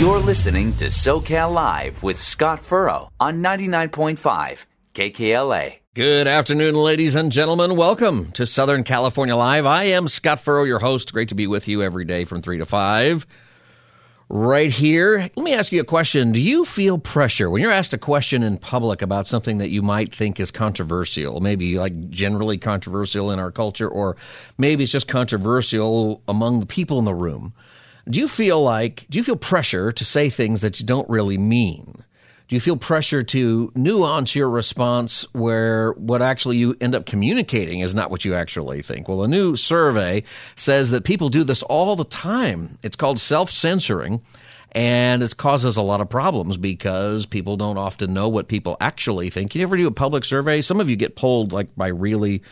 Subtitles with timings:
[0.00, 5.78] You're listening to SoCal Live with Scott Furrow on 99.5 KKLA.
[5.94, 7.76] Good afternoon, ladies and gentlemen.
[7.76, 9.66] Welcome to Southern California Live.
[9.66, 11.12] I am Scott Furrow, your host.
[11.12, 13.24] Great to be with you every day from 3 to 5.
[14.28, 15.30] Right here.
[15.36, 16.32] Let me ask you a question.
[16.32, 19.80] Do you feel pressure when you're asked a question in public about something that you
[19.80, 24.16] might think is controversial, maybe like generally controversial in our culture, or
[24.58, 27.54] maybe it's just controversial among the people in the room?
[28.08, 31.38] Do you feel like, do you feel pressure to say things that you don't really
[31.38, 32.04] mean?
[32.46, 37.80] Do you feel pressure to nuance your response where what actually you end up communicating
[37.80, 39.08] is not what you actually think?
[39.08, 40.24] Well, a new survey
[40.56, 42.78] says that people do this all the time.
[42.82, 44.20] It's called self censoring.
[44.72, 49.30] And it causes a lot of problems because people don't often know what people actually
[49.30, 49.54] think.
[49.54, 50.60] You ever do a public survey?
[50.62, 52.42] Some of you get polled like by really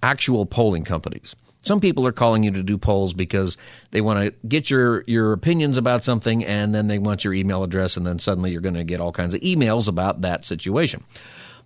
[0.00, 1.34] actual polling companies.
[1.62, 3.58] Some people are calling you to do polls because
[3.90, 7.62] they want to get your, your opinions about something and then they want your email
[7.62, 11.04] address and then suddenly you're going to get all kinds of emails about that situation.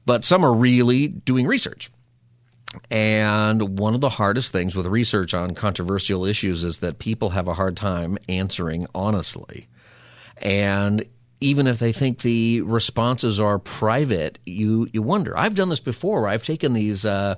[0.04, 1.90] But some are really doing research.
[2.90, 7.46] And one of the hardest things with research on controversial issues is that people have
[7.46, 9.68] a hard time answering honestly.
[10.38, 11.04] And
[11.40, 15.38] even if they think the responses are private, you, you wonder.
[15.38, 16.26] I've done this before.
[16.26, 17.36] I've taken these, uh,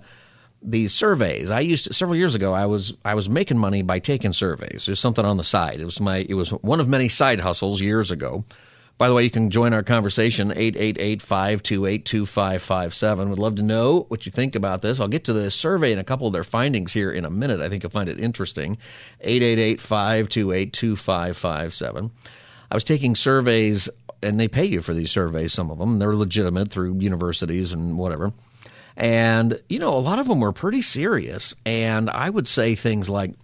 [0.66, 1.50] these surveys.
[1.50, 2.52] I used to, several years ago.
[2.52, 4.84] I was I was making money by taking surveys.
[4.84, 5.80] There's something on the side.
[5.80, 8.44] It was my it was one of many side hustles years ago.
[8.98, 13.28] By the way, you can join our conversation 888-528-2557.
[13.28, 15.00] Would love to know what you think about this.
[15.00, 17.60] I'll get to the survey and a couple of their findings here in a minute.
[17.60, 18.78] I think you'll find it interesting.
[19.22, 22.10] 888-528-2557.
[22.70, 23.90] I was taking surveys
[24.22, 25.98] and they pay you for these surveys some of them.
[25.98, 28.32] They're legitimate through universities and whatever.
[28.96, 31.54] And, you know, a lot of them were pretty serious.
[31.66, 33.34] And I would say things like,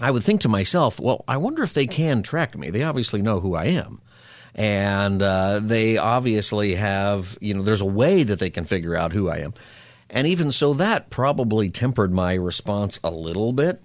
[0.00, 2.70] I would think to myself, well, I wonder if they can track me.
[2.70, 4.00] They obviously know who I am.
[4.54, 9.12] And uh, they obviously have, you know, there's a way that they can figure out
[9.12, 9.54] who I am.
[10.10, 13.82] And even so, that probably tempered my response a little bit.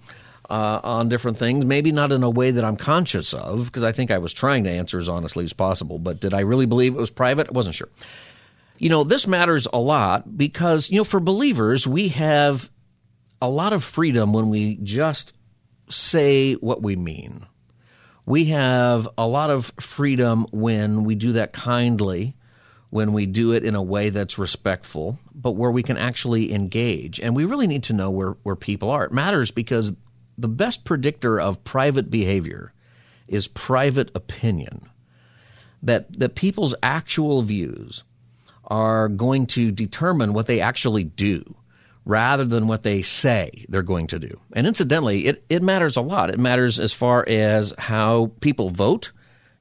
[0.50, 3.92] Uh, on different things, maybe not in a way that I'm conscious of, because I
[3.92, 5.98] think I was trying to answer as honestly as possible.
[5.98, 7.48] But did I really believe it was private?
[7.48, 7.90] I wasn't sure
[8.78, 12.70] you know, this matters a lot because, you know, for believers, we have
[13.42, 15.32] a lot of freedom when we just
[15.88, 17.46] say what we mean.
[18.26, 22.36] We have a lot of freedom when we do that kindly,
[22.90, 27.20] when we do it in a way that's respectful, but where we can actually engage.
[27.20, 29.04] And we really need to know where, where people are.
[29.04, 29.92] It matters because
[30.36, 32.72] the best predictor of private behavior
[33.26, 34.82] is private opinion.
[35.82, 38.02] That, that people's actual views,
[38.68, 41.56] are going to determine what they actually do
[42.04, 44.40] rather than what they say they're going to do.
[44.54, 46.30] And incidentally, it, it matters a lot.
[46.30, 49.12] It matters as far as how people vote.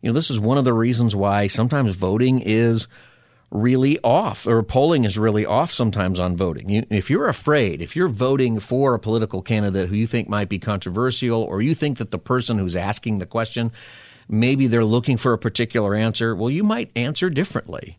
[0.02, 2.88] You know, this is one of the reasons why sometimes voting is
[3.50, 6.70] really off or polling is really off sometimes on voting.
[6.70, 10.50] You, if you're afraid, if you're voting for a political candidate who you think might
[10.50, 13.72] be controversial or you think that the person who's asking the question
[14.30, 17.98] maybe they're looking for a particular answer, well you might answer differently.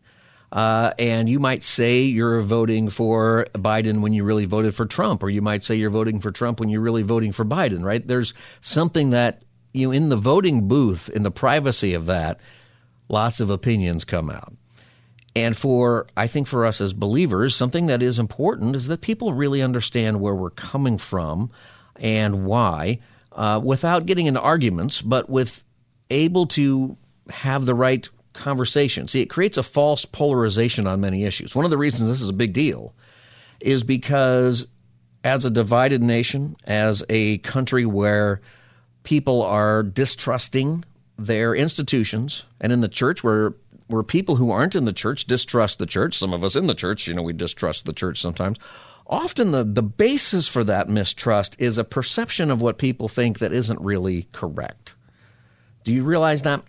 [0.51, 5.23] Uh, and you might say you're voting for Biden when you really voted for Trump,
[5.23, 8.07] or you might say you're voting for Trump when you're really voting for Biden, right?
[8.07, 9.43] There's something that,
[9.73, 12.41] you know, in the voting booth, in the privacy of that,
[13.09, 14.55] lots of opinions come out.
[15.37, 19.35] And for, I think for us as believers, something that is important is that people
[19.35, 21.51] really understand where we're coming from
[21.97, 23.01] and why,
[23.33, 25.63] uh, without getting into arguments, but with
[26.11, 26.97] able to
[27.29, 28.09] have the right
[28.39, 29.07] conversation.
[29.09, 31.55] See, it creates a false polarization on many issues.
[31.55, 32.95] One of the reasons this is a big deal
[33.61, 34.67] is because
[35.25, 38.41] as a divided nation, as a country where
[39.03, 40.85] people are distrusting
[41.19, 43.55] their institutions, and in the church where
[43.89, 46.75] where people who aren't in the church distrust the church, some of us in the
[46.75, 48.59] church, you know, we distrust the church sometimes.
[49.07, 53.53] Often the, the basis for that mistrust is a perception of what people think that
[53.53, 54.95] isn't really correct.
[55.85, 56.63] Do you realize that?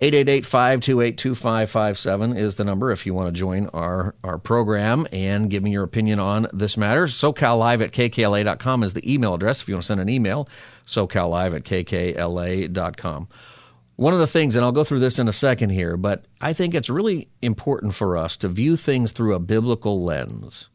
[0.00, 5.72] 888-528-2557 is the number if you want to join our, our program and give me
[5.72, 7.04] your opinion on this matter.
[7.04, 10.48] SoCalLive at KKLA.com is the email address if you want to send an email.
[10.86, 13.28] SoCalLive at KKLA.com.
[13.96, 16.54] One of the things, and I'll go through this in a second here, but I
[16.54, 20.70] think it's really important for us to view things through a biblical lens,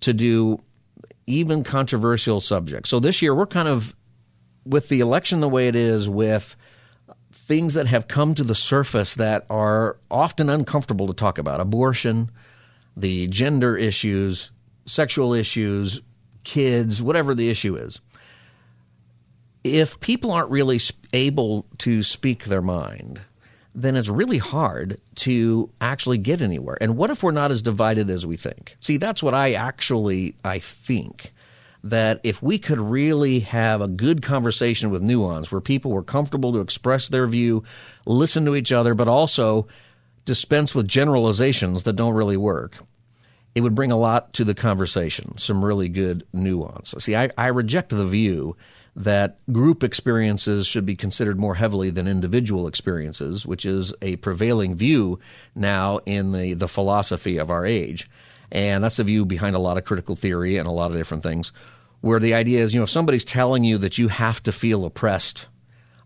[0.00, 0.62] to do
[1.26, 2.90] even controversial subjects.
[2.90, 3.96] So this year, we're kind of,
[4.66, 6.56] with the election the way it is, with
[7.50, 12.30] things that have come to the surface that are often uncomfortable to talk about abortion,
[12.96, 14.52] the gender issues,
[14.86, 16.00] sexual issues,
[16.44, 17.98] kids, whatever the issue is.
[19.64, 20.78] If people aren't really
[21.12, 23.20] able to speak their mind,
[23.74, 26.78] then it's really hard to actually get anywhere.
[26.80, 28.76] And what if we're not as divided as we think?
[28.78, 31.32] See, that's what I actually I think
[31.84, 36.52] that if we could really have a good conversation with nuance where people were comfortable
[36.52, 37.64] to express their view,
[38.06, 39.66] listen to each other, but also
[40.24, 42.76] dispense with generalizations that don't really work,
[43.54, 46.94] it would bring a lot to the conversation, some really good nuance.
[46.98, 48.56] See, I, I reject the view
[48.96, 54.76] that group experiences should be considered more heavily than individual experiences, which is a prevailing
[54.76, 55.18] view
[55.54, 58.10] now in the, the philosophy of our age.
[58.52, 61.22] And that's the view behind a lot of critical theory and a lot of different
[61.22, 61.52] things,
[62.00, 64.84] where the idea is, you know, if somebody's telling you that you have to feel
[64.84, 65.46] oppressed,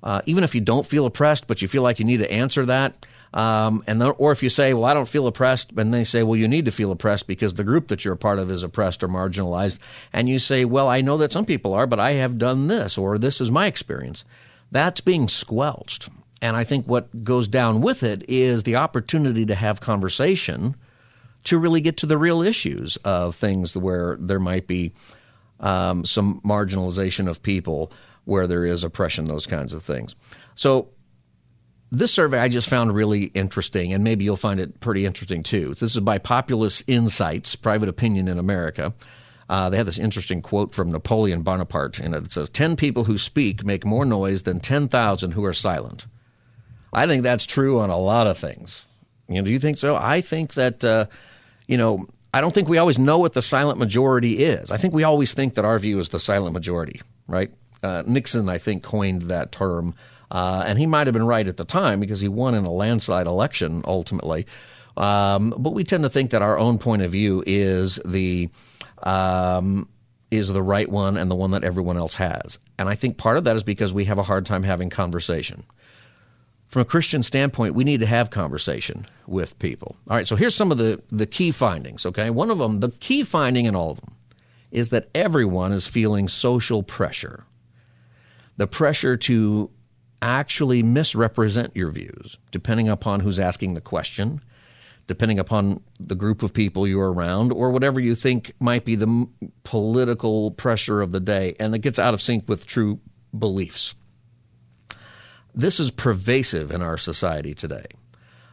[0.02, 2.66] uh, even if you don't feel oppressed, but you feel like you need to answer
[2.66, 6.04] that, um, and then, or if you say, well, I don't feel oppressed, and they
[6.04, 8.50] say, well, you need to feel oppressed because the group that you're a part of
[8.50, 9.80] is oppressed or marginalized,
[10.12, 12.96] and you say, well, I know that some people are, but I have done this,
[12.96, 14.24] or this is my experience.
[14.70, 16.08] That's being squelched.
[16.42, 20.76] And I think what goes down with it is the opportunity to have conversation
[21.44, 24.92] to really get to the real issues of things where there might be
[25.60, 27.92] um, some marginalization of people,
[28.24, 30.16] where there is oppression, those kinds of things.
[30.54, 30.88] So
[31.90, 35.74] this survey I just found really interesting, and maybe you'll find it pretty interesting too.
[35.74, 38.92] This is by Populace Insights, Private Opinion in America.
[39.48, 42.24] Uh, they have this interesting quote from Napoleon Bonaparte in it.
[42.24, 46.06] It says, 10 people who speak make more noise than 10,000 who are silent.
[46.92, 48.84] I think that's true on a lot of things.
[49.28, 49.96] You know, do you think so?
[49.96, 51.06] I think that, uh,
[51.66, 54.70] you know, I don't think we always know what the silent majority is.
[54.70, 57.52] I think we always think that our view is the silent majority, right?
[57.82, 59.94] Uh, Nixon, I think, coined that term
[60.34, 62.72] uh, and he might have been right at the time because he won in a
[62.72, 64.46] landslide election ultimately.
[64.96, 68.48] Um, but we tend to think that our own point of view is the
[69.02, 69.88] um,
[70.32, 72.58] is the right one and the one that everyone else has.
[72.78, 75.62] And I think part of that is because we have a hard time having conversation.
[76.68, 79.96] From a Christian standpoint, we need to have conversation with people.
[80.08, 82.30] All right, so here's some of the, the key findings, okay?
[82.30, 84.14] One of them, the key finding in all of them,
[84.70, 87.44] is that everyone is feeling social pressure.
[88.56, 89.70] The pressure to
[90.20, 94.40] actually misrepresent your views, depending upon who's asking the question,
[95.06, 99.28] depending upon the group of people you're around, or whatever you think might be the
[99.62, 102.98] political pressure of the day, and it gets out of sync with true
[103.38, 103.94] beliefs.
[105.54, 107.86] This is pervasive in our society today.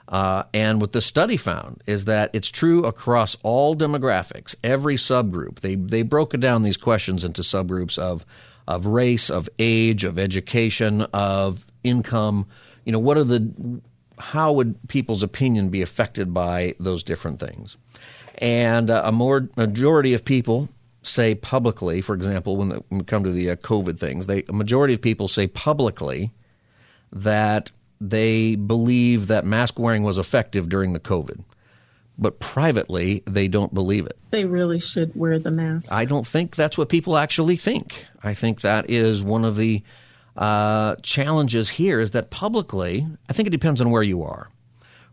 [0.08, 5.62] Uh, and what the study found is that it's true across all demographics, every subgroup.
[5.62, 8.26] They, they broke down these questions into subgroups of
[8.68, 12.48] of race, of age, of education, of income.
[12.86, 13.82] You know, what are the
[14.18, 17.78] how would people's opinion be affected by those different things?
[18.38, 20.70] And uh, a more majority of people
[21.04, 24.44] say publicly, for example, when, the, when we come to the uh, COVID things, they
[24.48, 26.32] a majority of people say publicly
[27.12, 31.44] that they believe that mask wearing was effective during the COVID
[32.22, 34.18] but privately they don't believe it.
[34.30, 35.92] They really should wear the mask.
[35.92, 38.06] I don't think that's what people actually think.
[38.24, 39.82] I think that is one of the
[40.38, 44.50] uh, challenges here is that publicly, I think it depends on where you are,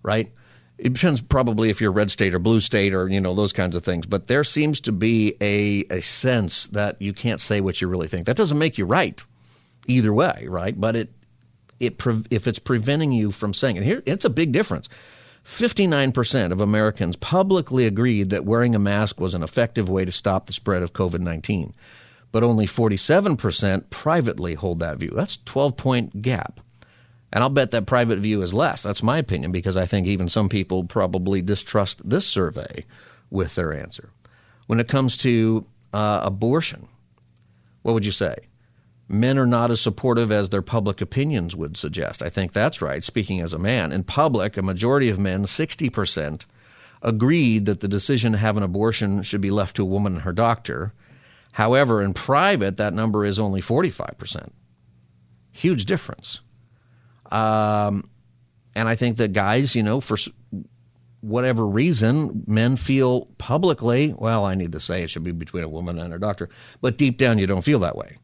[0.03, 0.31] right?
[0.77, 3.75] It depends probably if you're red state or blue state or you know those kinds
[3.75, 4.07] of things.
[4.07, 8.07] But there seems to be a a sense that you can't say what you really
[8.07, 8.27] think.
[8.27, 9.21] That doesn't make you right,
[9.89, 10.79] either way, right?
[10.79, 11.09] But it
[11.81, 14.89] it if it's preventing you from saying it here, it's a big difference.
[15.45, 20.47] 59% of Americans publicly agreed that wearing a mask was an effective way to stop
[20.47, 21.75] the spread of COVID 19,
[22.33, 25.11] but only 47% privately hold that view.
[25.15, 26.61] That's a 12 point gap.
[27.33, 28.83] And I'll bet that private view is less.
[28.83, 32.85] That's my opinion because I think even some people probably distrust this survey
[33.31, 34.11] with their answer.
[34.67, 36.89] When it comes to uh, abortion,
[37.83, 38.37] what would you say?
[39.09, 42.23] Men are not as supportive as their public opinions would suggest.
[42.23, 43.91] I think that's right, speaking as a man.
[43.91, 46.45] In public, a majority of men, 60%,
[47.01, 50.23] agreed that the decision to have an abortion should be left to a woman and
[50.23, 50.93] her doctor.
[51.53, 54.51] However, in private, that number is only 45%.
[55.53, 56.41] Huge difference.
[57.33, 58.11] Um,
[58.75, 60.19] and I think that guys, you know, for
[61.21, 65.69] whatever reason, men feel publicly, well, I need to say it should be between a
[65.69, 66.51] woman and her doctor,
[66.83, 68.19] but deep down, you don't feel that way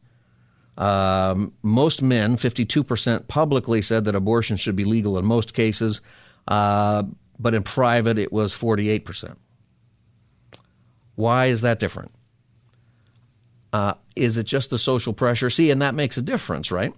[0.76, 6.00] Um, most men, 52%, publicly said that abortion should be legal in most cases,
[6.48, 7.04] uh,
[7.38, 9.36] but in private it was 48%.
[11.14, 12.10] Why is that different?
[13.72, 15.50] Uh, is it just the social pressure?
[15.50, 16.92] See, and that makes a difference, right?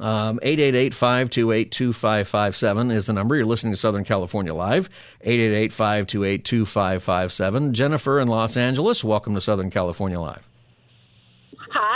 [0.00, 3.36] Um, 888-528-2557 is the number.
[3.36, 4.88] You're listening to Southern California Live.
[5.24, 7.70] 888-528-2557.
[7.72, 10.48] Jennifer in Los Angeles, welcome to Southern California Live.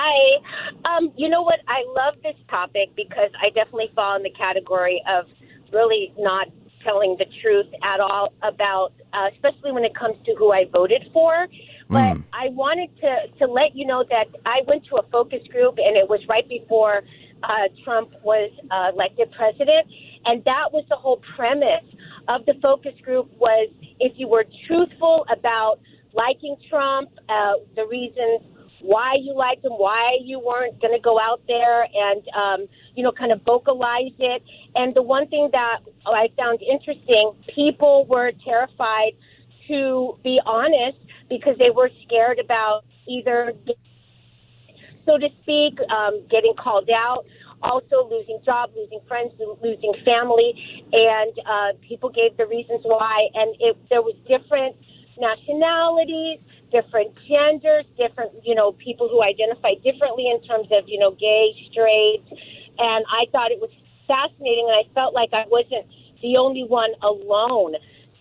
[0.08, 0.96] Hi.
[0.96, 1.60] Um, you know what?
[1.68, 5.26] I love this topic because I definitely fall in the category of
[5.72, 6.48] really not
[6.84, 11.04] telling the truth at all about, uh, especially when it comes to who I voted
[11.12, 11.46] for.
[11.88, 12.24] But mm.
[12.32, 15.96] I wanted to, to let you know that I went to a focus group and
[15.96, 17.02] it was right before
[17.42, 19.86] uh, Trump was uh, elected president.
[20.24, 21.84] And that was the whole premise
[22.28, 23.68] of the focus group was
[24.00, 25.80] if you were truthful about
[26.14, 31.18] liking Trump, uh, the reasons why you liked him, why you weren't going to go
[31.18, 34.42] out there and, um, you know, kind of vocalize it.
[34.75, 39.12] And the one thing that I found interesting, people were terrified
[39.68, 43.52] to be honest because they were scared about either,
[45.04, 47.25] so to speak, um, getting called out,
[47.62, 49.32] also losing job, losing friends,
[49.62, 50.54] losing family,
[50.92, 53.28] and uh, people gave the reasons why.
[53.35, 54.76] And it, there was different
[55.18, 56.38] nationalities,
[56.70, 61.54] different genders, different, you know, people who identify differently in terms of, you know, gay,
[61.70, 62.25] straight.
[62.78, 63.70] And I thought it was
[64.06, 65.87] fascinating, and I felt like I wasn't
[66.22, 67.75] the only one alone.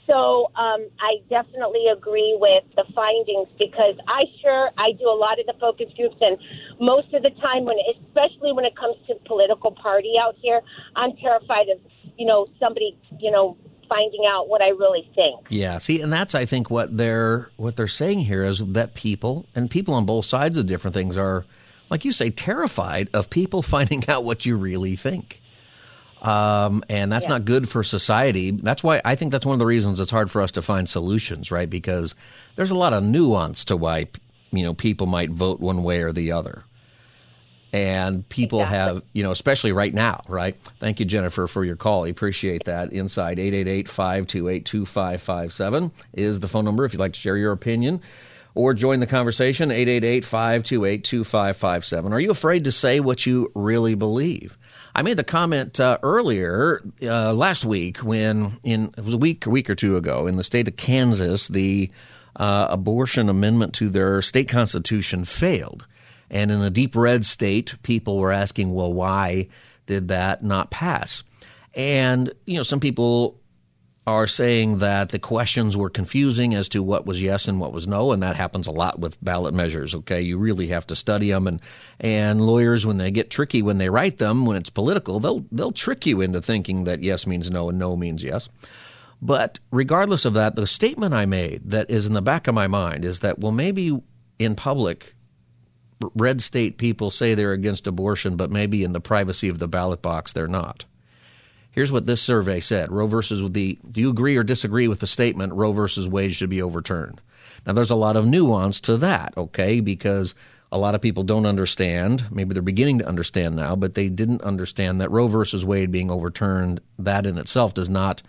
[0.08, 5.38] So um, I definitely agree with the findings because I sure I do a lot
[5.40, 6.38] of the focus groups, and
[6.80, 10.62] most of the time, when especially when it comes to political party out here,
[10.96, 11.80] I'm terrified of
[12.18, 13.58] you know somebody you know
[13.90, 15.48] finding out what I really think.
[15.50, 19.46] Yeah, see, and that's I think what they're what they're saying here is that people
[19.56, 21.46] and people on both sides of different things are,
[21.90, 25.42] like you say, terrified of people finding out what you really think.
[26.22, 27.34] Um, and that's yeah.
[27.34, 28.52] not good for society.
[28.52, 30.90] That's why I think that's one of the reasons it's hard for us to find
[30.90, 31.70] solutions, right?
[31.70, 32.16] Because
[32.56, 34.08] there's a lot of nuance to why
[34.52, 36.64] you know people might vote one way or the other.
[37.74, 38.78] And people exactly.
[38.78, 40.56] have, you know, especially right now, right?
[40.80, 42.06] Thank you, Jennifer, for your call.
[42.06, 42.94] I appreciate that.
[42.94, 48.02] Inside 888 528 2557 is the phone number if you'd like to share your opinion
[48.56, 52.14] or join the conversation 888 528 2557.
[52.14, 54.58] Are you afraid to say what you really believe?
[54.96, 59.46] I made the comment uh, earlier uh, last week when in it was a week
[59.46, 61.92] a week or two ago in the state of Kansas the
[62.36, 65.86] uh, abortion amendment to their state constitution failed,
[66.30, 69.48] and in a deep red state, people were asking, well, why
[69.86, 71.24] did that not pass?
[71.74, 73.40] And you know, some people
[74.08, 77.88] are saying that the questions were confusing as to what was yes and what was
[77.88, 79.94] no, and that happens a lot with ballot measures.
[79.94, 81.60] Okay, you really have to study them, and
[82.00, 85.74] and lawyers when they get tricky when they write them when it's political, they'll they'll
[85.74, 88.48] trick you into thinking that yes means no and no means yes.
[89.22, 92.68] But regardless of that, the statement I made that is in the back of my
[92.68, 94.02] mind is that well maybe
[94.40, 95.16] in public
[96.16, 100.02] red state people say they're against abortion, but maybe in the privacy of the ballot
[100.02, 100.86] box they're not.
[101.72, 103.78] Here's what this survey said Roe versus the.
[103.90, 107.22] Do you agree or disagree with the statement Roe versus Wade should be overturned?
[107.66, 110.34] Now, there's a lot of nuance to that, okay, because
[110.72, 112.24] a lot of people don't understand.
[112.32, 116.10] Maybe they're beginning to understand now, but they didn't understand that Roe versus Wade being
[116.10, 118.24] overturned, that in itself does not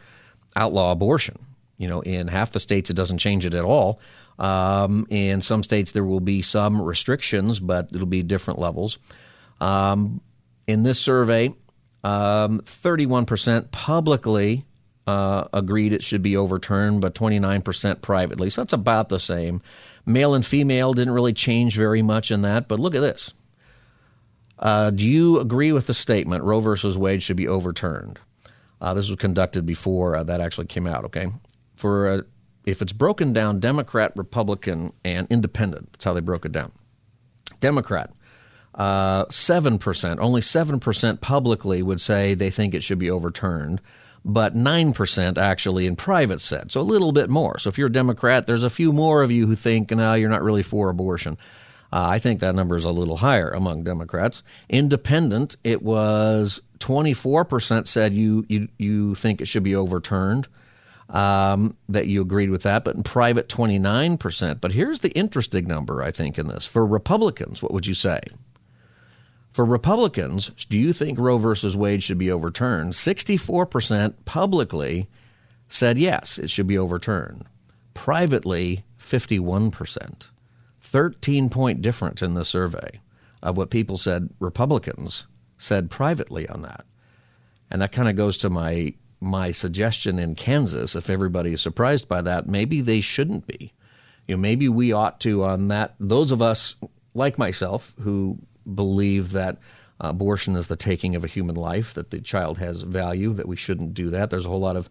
[0.54, 1.38] outlaw abortion.
[1.78, 4.00] You know, in half the states, it doesn't change it at all.
[4.38, 8.98] Um, in some states, there will be some restrictions, but it'll be different levels.
[9.60, 10.20] Um,
[10.66, 11.54] in this survey,
[12.04, 14.64] um, 31% publicly
[15.06, 18.50] uh, agreed it should be overturned, but 29% privately.
[18.50, 19.62] So that's about the same.
[20.06, 23.32] Male and female didn't really change very much in that, but look at this.
[24.58, 28.18] Uh, do you agree with the statement Roe versus Wade should be overturned?
[28.80, 31.04] Uh, this was conducted before uh, that actually came out.
[31.06, 31.28] Okay,
[31.76, 32.22] for uh,
[32.68, 35.92] if it's broken down, Democrat, Republican, and Independent.
[35.92, 36.72] That's how they broke it down.
[37.60, 38.12] Democrat,
[38.74, 43.80] uh, seven percent, only seven percent publicly would say they think it should be overturned,
[44.24, 46.70] but nine percent actually in private said.
[46.70, 47.58] So a little bit more.
[47.58, 50.28] So if you're a Democrat, there's a few more of you who think, no, you're
[50.28, 51.38] not really for abortion.
[51.90, 54.42] Uh, I think that number is a little higher among Democrats.
[54.68, 60.48] Independent, it was 24% said you, you, you think it should be overturned,
[61.08, 64.60] um, that you agreed with that, but in private, 29%.
[64.60, 66.66] But here's the interesting number, I think, in this.
[66.66, 68.20] For Republicans, what would you say?
[69.52, 72.92] For Republicans, do you think Roe versus Wade should be overturned?
[72.92, 75.08] 64% publicly
[75.68, 77.44] said yes, it should be overturned.
[77.94, 80.26] Privately, 51%.
[80.80, 83.00] 13 point difference in the survey.
[83.42, 85.26] of what people said Republicans
[85.58, 86.84] said privately on that.
[87.70, 90.94] And that kind of goes to my my suggestion in Kansas.
[90.94, 93.72] If everybody is surprised by that, maybe they shouldn't be.
[94.26, 95.94] You know, maybe we ought to on that.
[95.98, 96.74] Those of us
[97.14, 98.38] like myself who
[98.72, 99.58] believe that
[100.00, 103.56] abortion is the taking of a human life, that the child has value, that we
[103.56, 104.30] shouldn't do that.
[104.30, 104.88] There's a whole lot of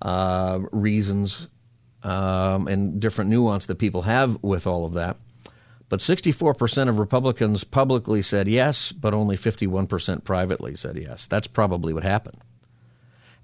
[0.00, 1.48] uh, reasons
[2.02, 5.16] um, and different nuance that people have with all of that.
[5.88, 11.26] But 64% of Republicans publicly said yes, but only 51% privately said yes.
[11.26, 12.38] That's probably what happened.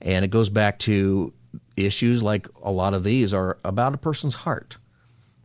[0.02, 1.32] And it goes back to
[1.76, 4.76] issues like a lot of these are about a person's heart,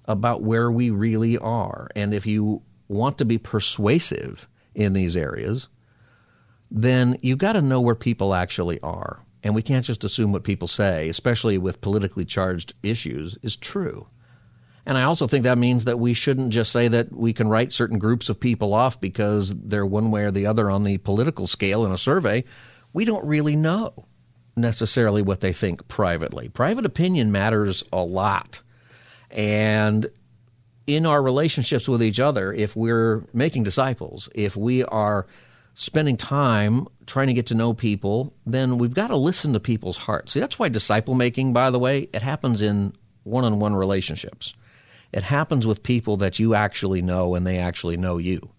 [0.06, 1.90] about where we really are.
[1.96, 5.68] And if you want to be persuasive in these areas,
[6.72, 9.22] then you've got to know where people actually are.
[9.44, 14.08] And we can't just assume what people say, especially with politically charged issues, is true.
[14.86, 17.74] And I also think that means that we shouldn't just say that we can write
[17.74, 21.46] certain groups of people off because they're one way or the other on the political
[21.46, 22.46] scale in a survey.
[22.94, 24.06] We don't really know
[24.58, 26.50] necessarily what they think privately.
[26.50, 28.62] Private opinion matters a lot.
[29.32, 30.08] And
[30.88, 35.28] in our relationships with each other, if we're making disciples, if we are
[35.74, 39.98] spending time trying to get to know people, then we've got to listen to people's
[39.98, 40.34] hearts.
[40.34, 44.54] See, that's why disciple making, by the way, it happens in one on one relationships.
[45.14, 48.50] It happens with people that you actually know and they actually know you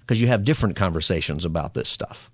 [0.00, 2.30] because you have different conversations about this stuff.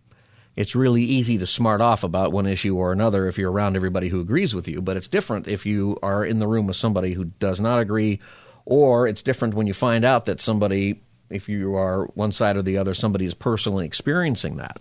[0.56, 4.08] It's really easy to smart off about one issue or another if you're around everybody
[4.08, 7.12] who agrees with you, but it's different if you are in the room with somebody
[7.12, 8.18] who does not agree,
[8.64, 12.62] or it's different when you find out that somebody, if you are one side or
[12.62, 14.80] the other, somebody is personally experiencing that.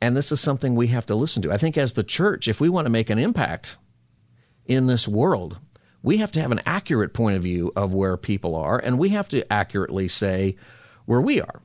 [0.00, 1.52] And this is something we have to listen to.
[1.52, 3.76] I think as the church, if we want to make an impact
[4.66, 5.58] in this world,
[6.02, 9.10] we have to have an accurate point of view of where people are, and we
[9.10, 10.56] have to accurately say
[11.04, 11.62] where we are.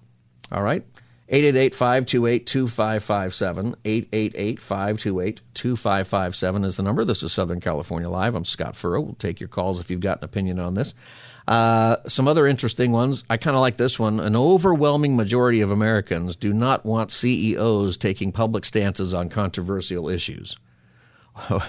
[0.51, 0.85] All right?
[1.29, 3.75] 888 528 2557.
[3.83, 7.03] 888 528 2557 is the number.
[7.03, 8.33] This is Southern California Live.
[8.33, 9.01] I'm Scott Furrow.
[9.01, 10.93] We'll take your calls if you've got an opinion on this.
[11.45, 13.25] Uh, some other interesting ones.
[13.29, 14.21] I kind of like this one.
[14.21, 20.57] An overwhelming majority of Americans do not want CEOs taking public stances on controversial issues.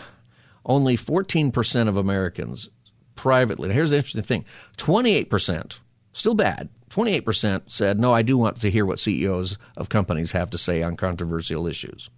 [0.65, 2.71] only 14% of Americans
[3.17, 3.69] privately.
[3.69, 4.45] Now, here's the interesting thing
[4.77, 5.81] 28%,
[6.13, 10.51] still bad, 28% said, no, I do want to hear what CEOs of companies have
[10.51, 12.11] to say on controversial issues.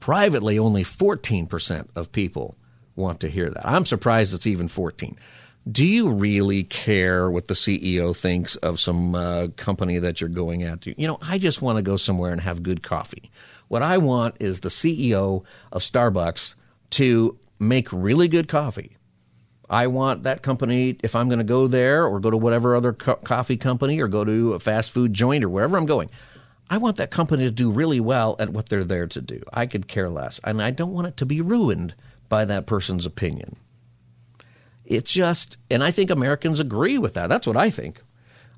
[0.00, 2.56] Privately, only 14% of people
[2.96, 3.66] want to hear that.
[3.66, 5.16] I'm surprised it's even 14.
[5.70, 10.62] Do you really care what the CEO thinks of some uh, company that you're going
[10.62, 10.86] at?
[10.86, 13.30] You know, I just want to go somewhere and have good coffee.
[13.68, 16.54] What I want is the CEO of Starbucks
[16.90, 18.96] to make really good coffee.
[19.70, 22.92] I want that company, if I'm going to go there or go to whatever other
[22.92, 26.10] co- coffee company or go to a fast food joint or wherever I'm going,
[26.70, 29.42] I want that company to do really well at what they're there to do.
[29.52, 30.40] I could care less.
[30.44, 31.94] And I don't want it to be ruined
[32.28, 33.56] by that person's opinion.
[34.84, 37.28] It's just, and I think Americans agree with that.
[37.28, 38.00] That's what I think.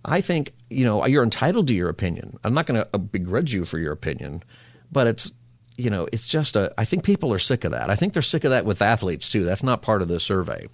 [0.05, 2.38] I think, you know, you're entitled to your opinion.
[2.44, 4.42] I'm not going to uh, begrudge you for your opinion,
[4.90, 5.33] but it's
[5.77, 6.73] you know, it's just a.
[6.77, 7.88] I think people are sick of that.
[7.88, 9.44] I think they're sick of that with athletes too.
[9.44, 10.68] That's not part of the survey.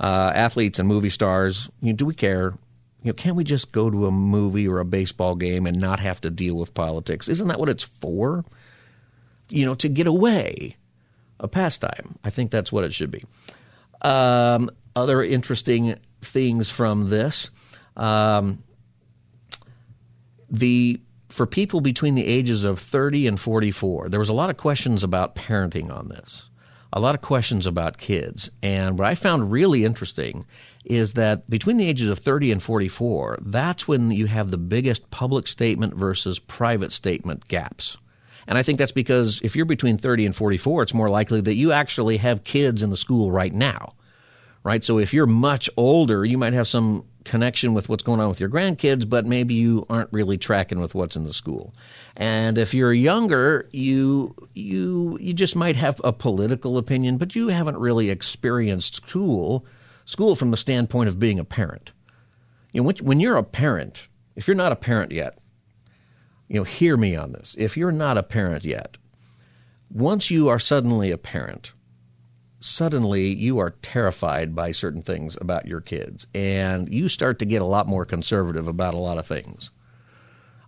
[0.00, 1.68] Uh, athletes and movie stars.
[1.80, 2.54] You know, do we care?
[3.02, 6.00] You know, can't we just go to a movie or a baseball game and not
[6.00, 7.28] have to deal with politics?
[7.28, 8.44] Isn't that what it's for?
[9.48, 10.76] You know, to get away,
[11.40, 12.18] a pastime.
[12.24, 13.24] I think that's what it should be.
[14.02, 17.50] Um, other interesting things from this.
[17.96, 18.62] Um,
[20.50, 24.56] the for people between the ages of 30 and 44, there was a lot of
[24.56, 26.48] questions about parenting on this,
[26.92, 28.50] a lot of questions about kids.
[28.62, 30.46] And what I found really interesting
[30.84, 35.10] is that between the ages of 30 and 44, that's when you have the biggest
[35.10, 37.96] public statement versus private statement gaps.
[38.46, 41.56] And I think that's because if you're between 30 and 44, it's more likely that
[41.56, 43.92] you actually have kids in the school right now.
[44.64, 44.82] Right?
[44.82, 48.40] So if you're much older, you might have some connection with what's going on with
[48.40, 51.72] your grandkids, but maybe you aren't really tracking with what's in the school.
[52.16, 57.48] And if you're younger, you you you just might have a political opinion, but you
[57.48, 59.64] haven't really experienced school
[60.06, 61.92] school from the standpoint of being a parent.
[62.72, 65.38] You know, when, when you're a parent, if you're not a parent yet,
[66.48, 67.54] you know, hear me on this.
[67.58, 68.96] If you're not a parent yet,
[69.90, 71.72] once you are suddenly a parent,
[72.60, 77.62] suddenly you are terrified by certain things about your kids and you start to get
[77.62, 79.70] a lot more conservative about a lot of things.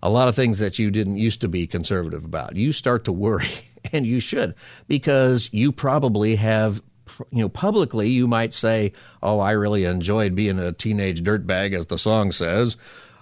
[0.03, 2.57] A lot of things that you didn't used to be conservative about.
[2.57, 3.51] You start to worry
[3.93, 4.55] and you should
[4.89, 6.83] because you probably have
[7.33, 11.87] you know publicly you might say, "Oh, I really enjoyed being a teenage dirtbag as
[11.87, 12.77] the song says."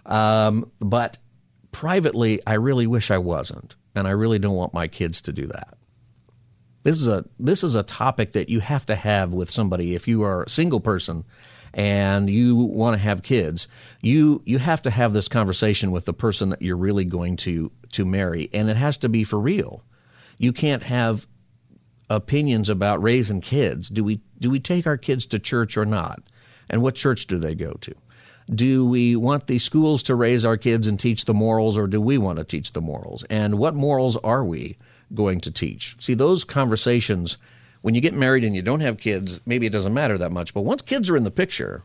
[0.04, 1.16] Um, but
[1.72, 5.46] privately, I really wish I wasn't, and I really don't want my kids to do
[5.46, 5.77] that.
[6.88, 10.08] This is a this is a topic that you have to have with somebody if
[10.08, 11.22] you are a single person
[11.74, 13.68] and you want to have kids.
[14.00, 17.70] You you have to have this conversation with the person that you're really going to
[17.92, 19.84] to marry, and it has to be for real.
[20.38, 21.26] You can't have
[22.08, 23.90] opinions about raising kids.
[23.90, 26.22] Do we do we take our kids to church or not?
[26.70, 27.94] And what church do they go to?
[28.54, 32.00] Do we want the schools to raise our kids and teach the morals, or do
[32.00, 33.24] we want to teach the morals?
[33.28, 34.78] And what morals are we
[35.14, 35.96] going to teach?
[36.00, 37.38] See, those conversations,
[37.82, 40.54] when you get married and you don't have kids, maybe it doesn't matter that much.
[40.54, 41.82] But once kids are in the picture,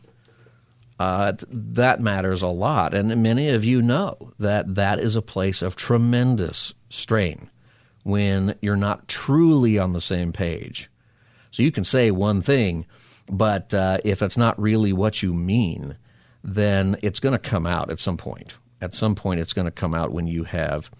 [0.98, 2.94] uh, that matters a lot.
[2.94, 7.50] And many of you know that that is a place of tremendous strain
[8.04, 10.90] when you're not truly on the same page.
[11.50, 12.86] So you can say one thing,
[13.28, 15.96] but uh, if it's not really what you mean,
[16.42, 18.54] then it's going to come out at some point.
[18.80, 20.90] At some point, it's going to come out when you have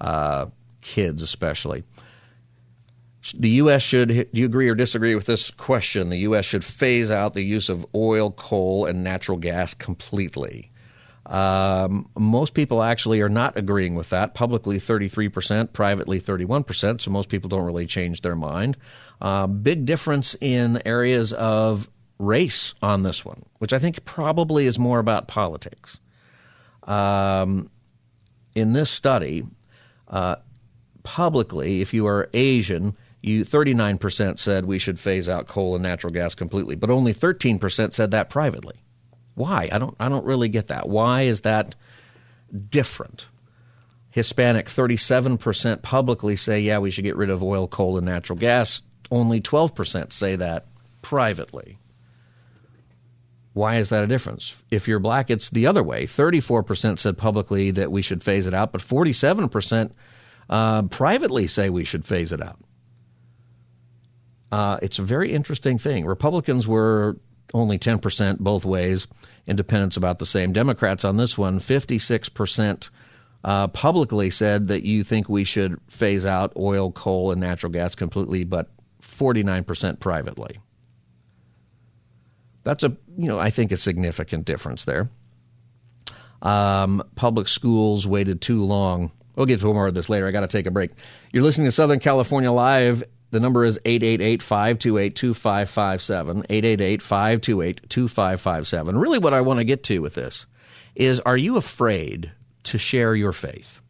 [0.00, 0.46] uh,
[0.84, 1.82] kids, especially.
[3.36, 3.82] The U.S.
[3.82, 6.10] should, do you agree or disagree with this question?
[6.10, 6.44] The U.S.
[6.44, 10.70] should phase out the use of oil, coal, and natural gas completely.
[11.26, 14.34] Um, most people actually are not agreeing with that.
[14.34, 18.76] Publicly, 33%, privately, 31%, so most people don't really change their mind.
[19.22, 24.78] Uh, big difference in areas of race on this one, which I think probably is
[24.78, 25.98] more about politics.
[26.82, 27.70] Um,
[28.54, 29.44] in this study,
[30.08, 30.36] uh,
[31.04, 36.12] publicly, if you are Asian, you 39% said we should phase out coal and natural
[36.12, 38.82] gas completely, but only 13% said that privately.
[39.34, 39.68] Why?
[39.72, 40.88] I don't I don't really get that.
[40.88, 41.74] Why is that
[42.68, 43.26] different?
[44.10, 48.82] Hispanic 37% publicly say yeah, we should get rid of oil, coal and natural gas.
[49.10, 50.66] Only 12% say that
[51.02, 51.78] privately.
[53.54, 54.62] Why is that a difference?
[54.70, 56.06] If you're black, it's the other way.
[56.06, 59.92] 34% said publicly that we should phase it out, but 47%
[60.50, 62.58] uh, privately say we should phase it out.
[64.52, 66.06] Uh, it's a very interesting thing.
[66.06, 67.16] Republicans were
[67.52, 69.06] only 10% both ways,
[69.46, 70.52] independents about the same.
[70.52, 72.90] Democrats on this one, 56%
[73.42, 77.94] uh, publicly said that you think we should phase out oil, coal, and natural gas
[77.94, 78.70] completely, but
[79.02, 80.60] 49% privately.
[82.64, 85.10] That's a you know I think a significant difference there.
[86.42, 89.12] Um, public schools waited too long.
[89.36, 90.26] We'll get to more of this later.
[90.26, 90.92] I got to take a break.
[91.32, 93.02] You're listening to Southern California Live.
[93.30, 96.38] The number is 888 528 2557.
[96.48, 98.98] 888 528 2557.
[98.98, 100.46] Really, what I want to get to with this
[100.94, 102.30] is are you afraid
[102.64, 103.80] to share your faith?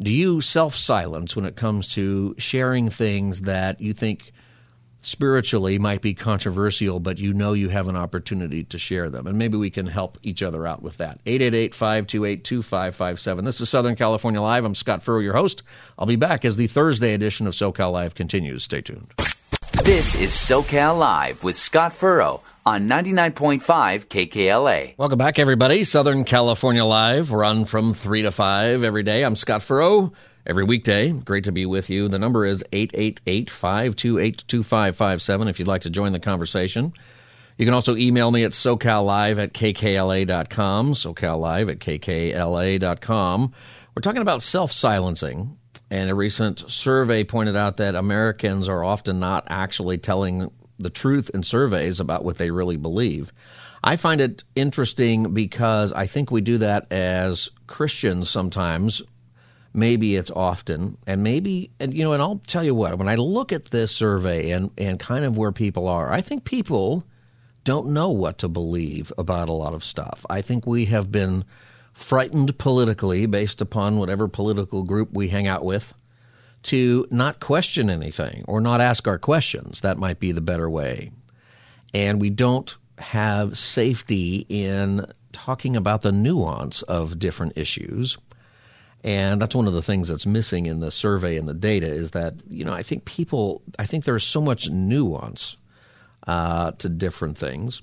[0.00, 4.32] Do you self silence when it comes to sharing things that you think
[5.02, 9.26] spiritually might be controversial, but you know you have an opportunity to share them.
[9.26, 11.20] And maybe we can help each other out with that.
[11.26, 13.44] 888 528 2557.
[13.44, 14.64] This is Southern California Live.
[14.64, 15.62] I'm Scott Furrow, your host.
[15.98, 18.64] I'll be back as the Thursday edition of SoCal Live continues.
[18.64, 19.12] Stay tuned.
[19.84, 23.62] This is SoCal Live with Scott Furrow on 99.5
[24.06, 24.96] KKLA.
[24.96, 25.82] Welcome back, everybody.
[25.82, 29.24] Southern California Live, run from 3 to 5 every day.
[29.24, 30.12] I'm Scott Furrow
[30.46, 31.10] every weekday.
[31.12, 32.08] Great to be with you.
[32.08, 36.92] The number is 888 528 2557 if you'd like to join the conversation.
[37.58, 43.52] You can also email me at socallive at kkla.com, socallive at kkla.com.
[43.94, 45.58] We're talking about self silencing,
[45.90, 51.30] and a recent survey pointed out that Americans are often not actually telling the truth
[51.34, 53.32] in surveys about what they really believe.
[53.84, 59.02] I find it interesting because I think we do that as Christians sometimes
[59.74, 63.14] maybe it's often and maybe and you know and I'll tell you what when I
[63.14, 67.04] look at this survey and and kind of where people are I think people
[67.64, 70.26] don't know what to believe about a lot of stuff.
[70.28, 71.44] I think we have been
[71.92, 75.94] frightened politically based upon whatever political group we hang out with
[76.64, 79.80] to not question anything or not ask our questions.
[79.80, 81.12] That might be the better way.
[81.94, 88.18] And we don't have safety in talking about the nuance of different issues.
[89.04, 92.12] And that's one of the things that's missing in the survey and the data is
[92.12, 95.56] that, you know, I think people, I think there's so much nuance
[96.26, 97.82] uh, to different things.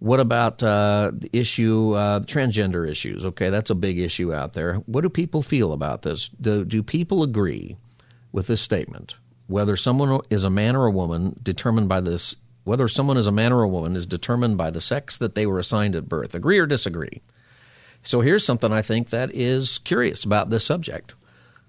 [0.00, 3.24] What about uh, the issue, uh, transgender issues?
[3.24, 4.74] Okay, that's a big issue out there.
[4.86, 6.28] What do people feel about this?
[6.40, 7.76] Do, do people agree
[8.32, 9.14] with this statement?
[9.46, 13.32] Whether someone is a man or a woman determined by this, whether someone is a
[13.32, 16.34] man or a woman is determined by the sex that they were assigned at birth.
[16.34, 17.22] Agree or disagree?
[18.06, 21.14] So here's something I think that is curious about this subject.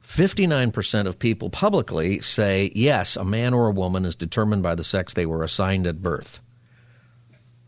[0.05, 4.83] 59% of people publicly say, yes, a man or a woman is determined by the
[4.83, 6.39] sex they were assigned at birth.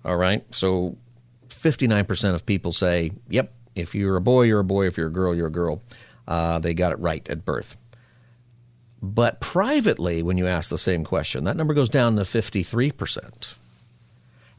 [0.05, 0.97] All right, so
[1.49, 4.85] 59% of people say, yep, if you're a boy, you're a boy.
[4.85, 5.81] If you're a girl, you're a girl.
[6.27, 7.75] Uh, they got it right at birth.
[9.01, 13.55] But privately, when you ask the same question, that number goes down to 53%.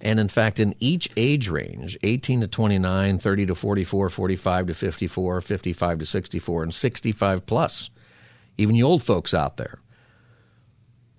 [0.00, 4.74] And in fact, in each age range 18 to 29, 30 to 44, 45 to
[4.74, 7.90] 54, 55 to 64, and 65 plus,
[8.56, 9.78] even you old folks out there,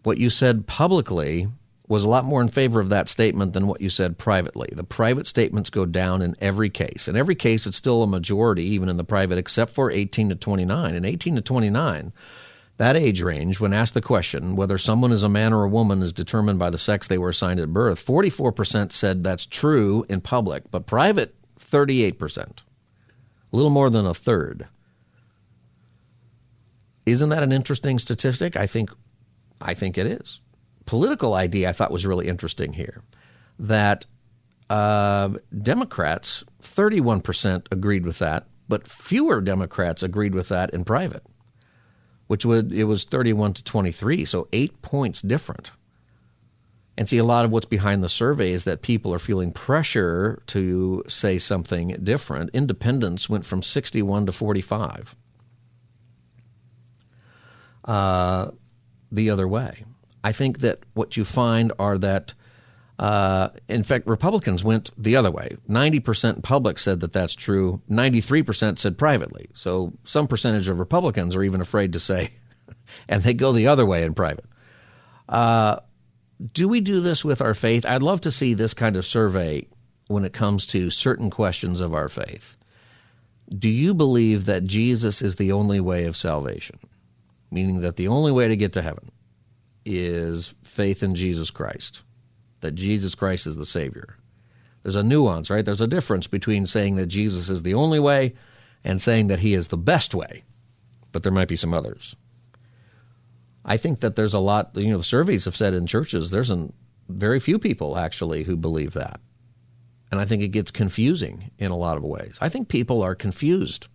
[0.04, 1.48] what you said publicly
[1.88, 4.70] was a lot more in favor of that statement than what you said privately.
[4.72, 7.10] The private statements go down in every case.
[7.10, 10.36] In every case, it's still a majority, even in the private, except for 18 to
[10.36, 10.96] 29.
[10.96, 12.14] In 18 to 29,
[12.82, 16.02] that age range, when asked the question whether someone is a man or a woman
[16.02, 20.20] is determined by the sex they were assigned at birth, 44% said that's true in
[20.20, 22.40] public, but private, 38%.
[22.40, 22.56] A
[23.52, 24.68] little more than a third.
[27.06, 28.58] Isn't that an interesting statistic?
[28.58, 28.90] I think
[29.62, 30.40] I think it is.
[30.88, 33.04] Political ID I thought was really interesting here.
[33.60, 34.08] That
[34.72, 41.24] uh, Democrats, 31% agreed with that, but fewer Democrats agreed with that in private
[42.32, 45.72] which would it was 31 to 23, so 8 points different.
[46.98, 50.42] And see, a lot of what's behind the survey is that people are feeling pressure
[50.48, 52.52] to say something different.
[52.54, 55.14] Independence went from 61 to 45.
[57.84, 58.52] Uh,
[59.12, 59.84] the other way.
[60.24, 62.34] I think that what you find are that
[63.02, 65.58] uh, in fact, Republicans went the other way.
[65.68, 67.82] 90% public said that that's true.
[67.90, 69.50] 93% said privately.
[69.56, 72.30] So some percentage of Republicans are even afraid to say,
[73.10, 74.46] and they go the other way in private.
[75.28, 75.78] Uh,
[76.54, 77.88] do we do this with our faith?
[77.88, 79.66] I'd love to see this kind of survey
[80.08, 82.56] when it comes to certain questions of our faith.
[83.50, 86.78] Do you believe that Jesus is the only way of salvation?
[87.50, 89.12] Meaning that the only way to get to heaven
[89.86, 92.04] is faith in Jesus Christ
[92.62, 94.18] that Jesus Christ is the Savior.
[94.84, 95.64] There's a nuance, right?
[95.64, 98.34] There's a difference between saying that Jesus is the only way
[98.84, 100.44] and saying that he is the best way,
[101.12, 102.16] but there might be some others.
[103.64, 106.50] I think that there's a lot, you know, the surveys have said in churches, there's
[106.50, 106.74] an,
[107.10, 109.20] very few people actually who believe that.
[110.10, 112.38] And I think it gets confusing in a lot of ways.
[112.42, 113.88] I think people are confused.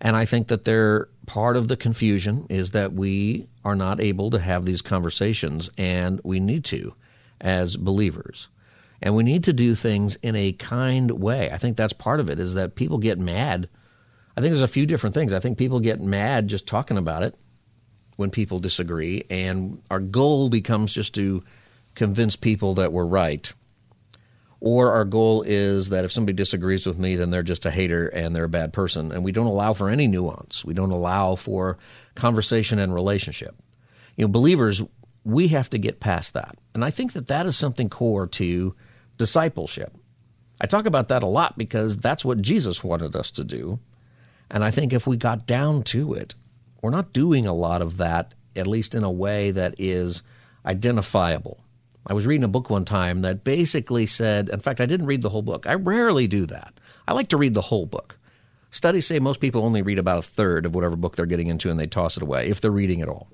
[0.00, 4.30] And I think that they're part of the confusion is that we are not able
[4.30, 6.94] to have these conversations, and we need to
[7.40, 8.48] as believers.
[9.02, 11.50] And we need to do things in a kind way.
[11.50, 13.68] I think that's part of it is that people get mad.
[14.36, 15.32] I think there's a few different things.
[15.32, 17.34] I think people get mad just talking about it
[18.16, 21.42] when people disagree, and our goal becomes just to
[21.94, 23.50] convince people that we're right.
[24.60, 28.08] Or our goal is that if somebody disagrees with me, then they're just a hater
[28.08, 29.10] and they're a bad person.
[29.10, 30.64] And we don't allow for any nuance.
[30.66, 31.78] We don't allow for
[32.14, 33.54] conversation and relationship.
[34.16, 34.82] You know, believers,
[35.24, 36.56] we have to get past that.
[36.74, 38.74] And I think that that is something core to
[39.18, 39.94] discipleship.
[40.60, 43.78] I talk about that a lot because that's what Jesus wanted us to do.
[44.50, 46.34] And I think if we got down to it,
[46.82, 50.22] we're not doing a lot of that, at least in a way that is
[50.66, 51.62] identifiable.
[52.06, 55.22] I was reading a book one time that basically said, in fact, I didn't read
[55.22, 55.66] the whole book.
[55.66, 56.74] I rarely do that.
[57.06, 58.18] I like to read the whole book.
[58.70, 61.70] Studies say most people only read about a third of whatever book they're getting into
[61.70, 63.28] and they toss it away, if they're reading at all.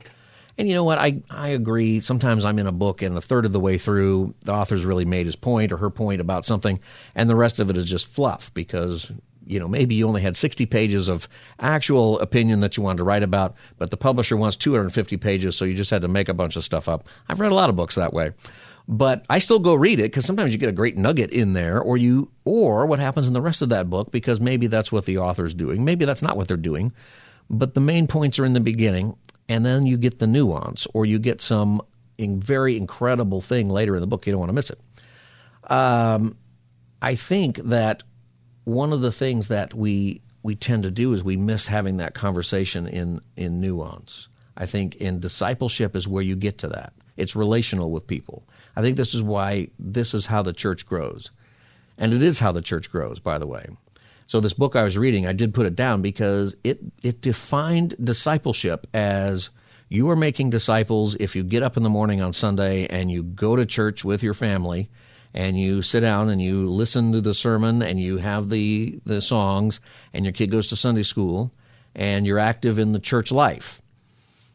[0.58, 0.98] And you know what?
[0.98, 2.00] I, I agree.
[2.00, 5.04] Sometimes I'm in a book and a third of the way through, the author's really
[5.04, 6.80] made his point or her point about something,
[7.14, 9.12] and the rest of it is just fluff because,
[9.46, 11.28] you know, maybe you only had 60 pages of
[11.60, 15.66] actual opinion that you wanted to write about, but the publisher wants 250 pages, so
[15.66, 17.06] you just had to make a bunch of stuff up.
[17.28, 18.32] I've read a lot of books that way.
[18.88, 21.80] But I still go read it because sometimes you get a great nugget in there,
[21.80, 25.06] or you, or what happens in the rest of that book because maybe that's what
[25.06, 25.84] the author's doing.
[25.84, 26.92] Maybe that's not what they're doing
[27.48, 29.16] but the main points are in the beginning
[29.48, 31.82] and then you get the nuance or you get some
[32.18, 34.26] very incredible thing later in the book.
[34.26, 34.80] You don't want to miss it.
[35.70, 36.36] Um,
[37.02, 38.02] I think that
[38.64, 42.14] one of the things that we we tend to do is we miss having that
[42.14, 44.28] conversation in in nuance.
[44.56, 46.92] I think in discipleship is where you get to that.
[47.16, 48.48] It's relational with people.
[48.74, 51.30] I think this is why this is how the church grows.
[51.98, 53.66] And it is how the church grows, by the way.
[54.26, 57.94] So this book I was reading, I did put it down because it it defined
[58.02, 59.50] discipleship as
[59.88, 63.22] you are making disciples if you get up in the morning on Sunday and you
[63.22, 64.90] go to church with your family
[65.32, 69.22] and you sit down and you listen to the sermon and you have the the
[69.22, 69.80] songs
[70.12, 71.52] and your kid goes to Sunday school
[71.94, 73.80] and you're active in the church life.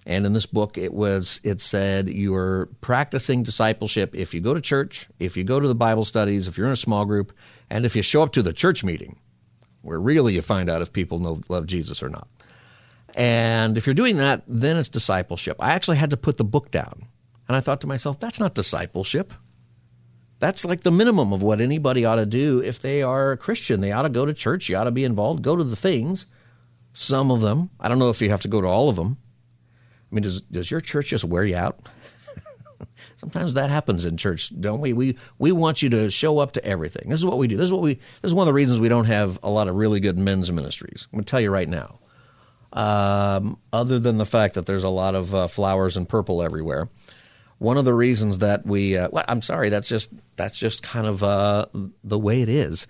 [0.06, 4.54] And in this book, it was it said you are practicing discipleship if you go
[4.54, 7.32] to church, if you go to the Bible studies, if you're in a small group,
[7.70, 9.18] and if you show up to the church meeting
[9.82, 12.28] where really you find out if people know, love Jesus or not.
[13.16, 15.58] And if you're doing that, then it's discipleship.
[15.60, 17.06] I actually had to put the book down.
[17.48, 19.34] And I thought to myself, that's not discipleship.
[20.40, 23.82] That's like the minimum of what anybody ought to do if they are a Christian.
[23.82, 24.70] They ought to go to church.
[24.70, 25.44] You ought to be involved.
[25.44, 26.26] Go to the things.
[26.94, 27.70] Some of them.
[27.80, 29.18] I don't know if you have to go to all of them.
[30.12, 31.80] I mean, does, does your church just wear you out?
[33.22, 34.94] Sometimes that happens in church, don't we?
[34.94, 37.08] We we want you to show up to everything.
[37.08, 37.56] This is what we do.
[37.56, 37.94] This is what we.
[37.94, 40.52] This is one of the reasons we don't have a lot of really good men's
[40.52, 41.06] ministries.
[41.06, 42.00] I'm going to tell you right now.
[42.74, 46.90] Um, other than the fact that there's a lot of uh, flowers and purple everywhere,
[47.60, 48.98] one of the reasons that we.
[48.98, 49.70] Uh, well, I'm sorry.
[49.70, 51.68] That's just that's just kind of uh,
[52.04, 52.88] the way it is.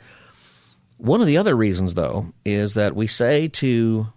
[0.95, 4.07] One of the other reasons, though, is that we say to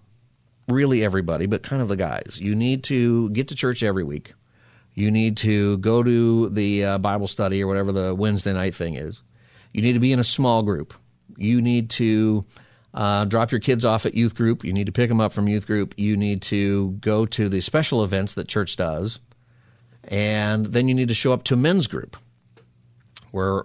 [0.68, 4.32] really everybody, but kind of the guys, you need to get to church every week
[4.94, 8.94] you need to go to the uh, Bible study or whatever the Wednesday night thing
[8.94, 9.22] is.
[9.72, 10.94] You need to be in a small group.
[11.36, 12.44] You need to
[12.92, 14.64] uh, drop your kids off at youth group.
[14.64, 15.94] You need to pick them up from youth group.
[15.96, 19.18] You need to go to the special events that church does.
[20.04, 22.16] And then you need to show up to men's group
[23.34, 23.64] where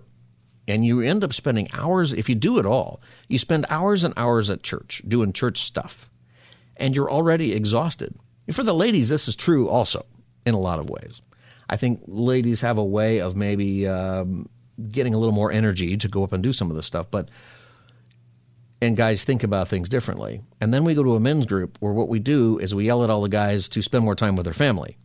[0.68, 4.14] and you end up spending hours if you do it all you spend hours and
[4.18, 6.10] hours at church doing church stuff
[6.78, 8.16] and you're already exhausted
[8.48, 10.06] and for the ladies this is true also
[10.50, 11.22] in a lot of ways.
[11.70, 14.50] I think ladies have a way of maybe um,
[14.92, 17.30] getting a little more energy to go up and do some of this stuff, but
[18.82, 20.42] and guys think about things differently.
[20.62, 23.04] And then we go to a men's group where what we do is we yell
[23.04, 24.98] at all the guys to spend more time with their family.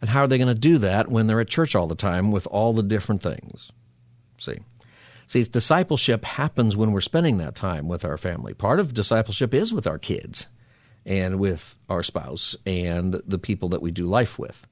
[0.00, 2.32] And how are they going to do that when they're at church all the time
[2.32, 3.70] with all the different things?
[4.38, 4.58] See.
[5.26, 8.52] See, discipleship happens when we're spending that time with our family.
[8.52, 10.48] Part of discipleship is with our kids
[11.04, 14.66] and with our spouse and the people that we do life with.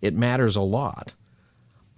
[0.00, 1.12] It matters a lot.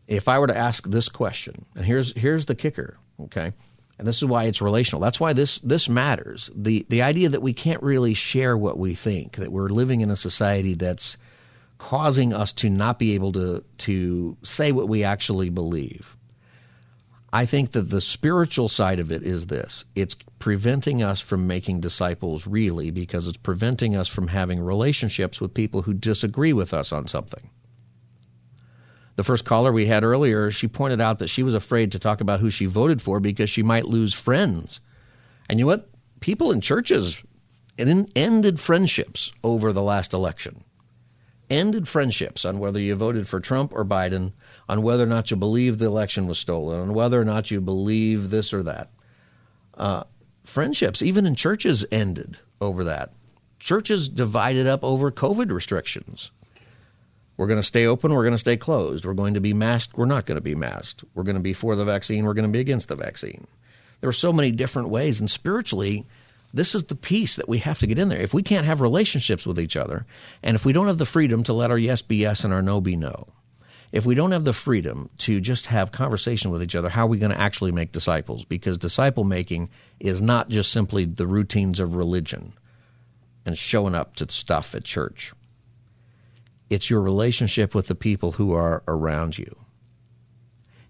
[0.07, 3.52] If I were to ask this question, and here's here's the kicker, okay?
[3.98, 5.00] And this is why it's relational.
[5.00, 6.50] That's why this this matters.
[6.54, 10.11] The the idea that we can't really share what we think, that we're living in
[10.11, 11.16] a society that's
[11.78, 16.16] causing us to not be able to to say what we actually believe.
[17.34, 21.80] I think that the spiritual side of it is this it's preventing us from making
[21.80, 26.92] disciples really because it's preventing us from having relationships with people who disagree with us
[26.92, 27.50] on something.
[29.16, 32.20] The first caller we had earlier, she pointed out that she was afraid to talk
[32.20, 34.78] about who she voted for because she might lose friends.
[35.48, 35.88] And you know what?
[36.20, 37.20] People in churches
[37.76, 40.62] ended friendships over the last election.
[41.54, 44.32] Ended friendships on whether you voted for Trump or Biden
[44.68, 47.60] on whether or not you believe the election was stolen, on whether or not you
[47.60, 48.90] believe this or that.
[49.74, 50.02] Uh,
[50.42, 53.12] friendships, even in churches, ended over that.
[53.60, 56.32] Churches divided up over COVID restrictions.
[57.36, 59.04] We're going to stay open, we're going to stay closed.
[59.04, 61.04] We're going to be masked, we're not going to be masked.
[61.14, 63.46] We're going to be for the vaccine, we're going to be against the vaccine.
[64.00, 66.04] There are so many different ways, and spiritually,
[66.54, 68.20] this is the piece that we have to get in there.
[68.20, 70.06] If we can't have relationships with each other,
[70.42, 72.62] and if we don't have the freedom to let our yes be yes and our
[72.62, 73.26] no be no,
[73.90, 77.08] if we don't have the freedom to just have conversation with each other, how are
[77.08, 78.44] we going to actually make disciples?
[78.44, 82.52] Because disciple making is not just simply the routines of religion
[83.44, 85.32] and showing up to stuff at church.
[86.70, 89.56] It's your relationship with the people who are around you.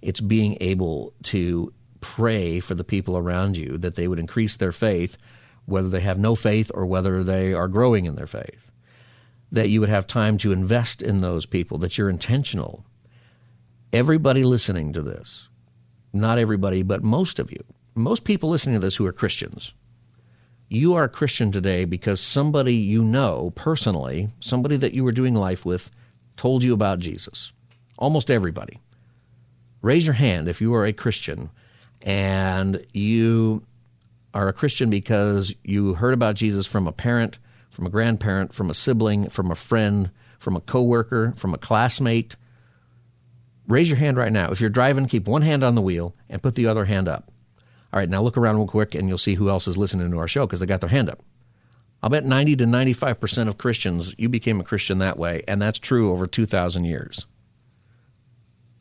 [0.03, 4.73] It's being able to pray for the people around you that they would increase their
[4.73, 5.17] faith,
[5.67, 8.71] whether they have no faith or whether they are growing in their faith.
[9.53, 12.85] That you would have time to invest in those people, that you're intentional
[13.95, 15.49] everybody listening to this,
[16.13, 17.63] not everybody, but most of you,
[17.95, 19.73] most people listening to this who are Christians,
[20.69, 25.35] you are a Christian today because somebody you know personally, somebody that you were doing
[25.35, 25.93] life with,
[26.37, 27.53] told you about Jesus.
[27.97, 28.81] Almost everybody.
[29.81, 31.51] Raise your hand if you are a Christian
[32.03, 33.63] and you
[34.35, 37.39] are a Christian because you heard about Jesus from a parent,
[37.71, 42.37] from a grandparent, from a sibling, from a friend, from a coworker, from a classmate,
[43.67, 44.51] Raise your hand right now.
[44.51, 47.31] If you're driving, keep one hand on the wheel and put the other hand up.
[47.93, 50.19] All right, now look around real quick and you'll see who else is listening to
[50.19, 51.23] our show because they got their hand up.
[52.03, 55.79] I'll bet 90 to 95% of Christians, you became a Christian that way, and that's
[55.79, 57.25] true over 2,000 years.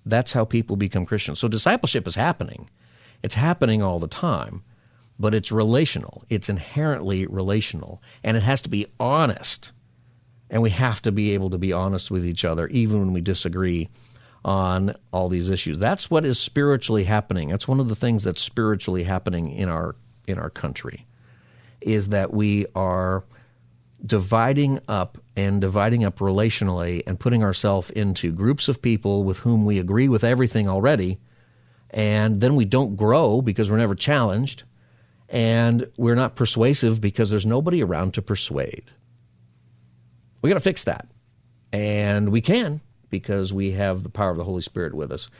[0.06, 1.39] That's how people become Christians.
[1.39, 2.70] So discipleship is happening.
[3.22, 4.63] It's happening all the time,
[5.20, 6.24] but it's relational.
[6.30, 9.72] It's inherently relational, and it has to be honest.
[10.49, 13.22] And we have to be able to be honest with each other, even when we
[13.22, 13.89] disagree
[14.45, 15.80] on all these issues.
[15.80, 17.49] That's what is spiritually happening.
[17.49, 19.95] That's one of the things that's spiritually happening in our
[20.28, 21.05] in our country
[21.82, 23.24] is that we are
[24.05, 29.66] dividing up and dividing up relationally and putting ourselves into groups of people with whom
[29.66, 31.20] we agree with everything already
[31.89, 34.64] and then we don't grow because we're never challenged
[35.34, 38.86] and we're not persuasive because there's nobody around to persuade.
[40.42, 41.10] We got to fix that.
[41.74, 42.80] And we can
[43.10, 45.32] because we have the power of the Holy Spirit with us.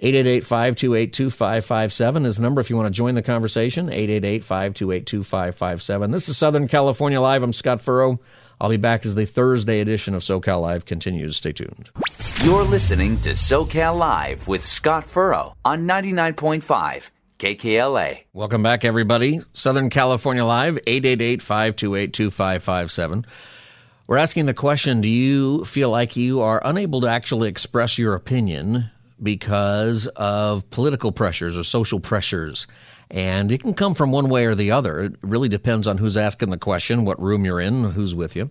[0.00, 3.88] 888-528-2557 is the number if you want to join the conversation.
[3.88, 6.12] 888-528-2557.
[6.12, 7.42] This is Southern California Live.
[7.42, 8.20] I'm Scott Furrow.
[8.60, 11.36] I'll be back as the Thursday edition of SoCal Live continues.
[11.36, 11.90] Stay tuned.
[12.44, 17.10] You're listening to SoCal Live with Scott Furrow on 99.5
[17.42, 18.22] KKLA.
[18.32, 19.40] Welcome back, everybody.
[19.52, 23.24] Southern California Live, 888-528-2557.
[24.06, 28.14] We're asking the question, do you feel like you are unable to actually express your
[28.14, 28.88] opinion
[29.20, 32.68] because of political pressures or social pressures.
[33.10, 35.00] And it can come from one way or the other.
[35.00, 38.50] It really depends on who's asking the question, what room you're in, who's with you.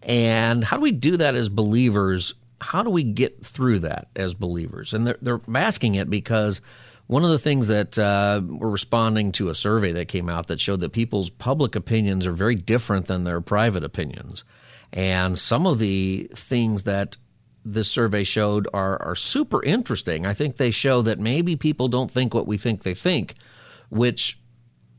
[0.00, 2.34] And how do we do that as believers?
[2.60, 4.94] How do we get through that as believers?
[4.94, 6.60] And they're, they're asking it because
[7.08, 10.60] one of the things that uh, we're responding to a survey that came out that
[10.60, 14.44] showed that people's public opinions are very different than their private opinions.
[14.92, 17.16] And some of the things that
[17.64, 20.26] this survey showed are, are super interesting.
[20.26, 23.34] I think they show that maybe people don't think what we think they think,
[23.88, 24.38] which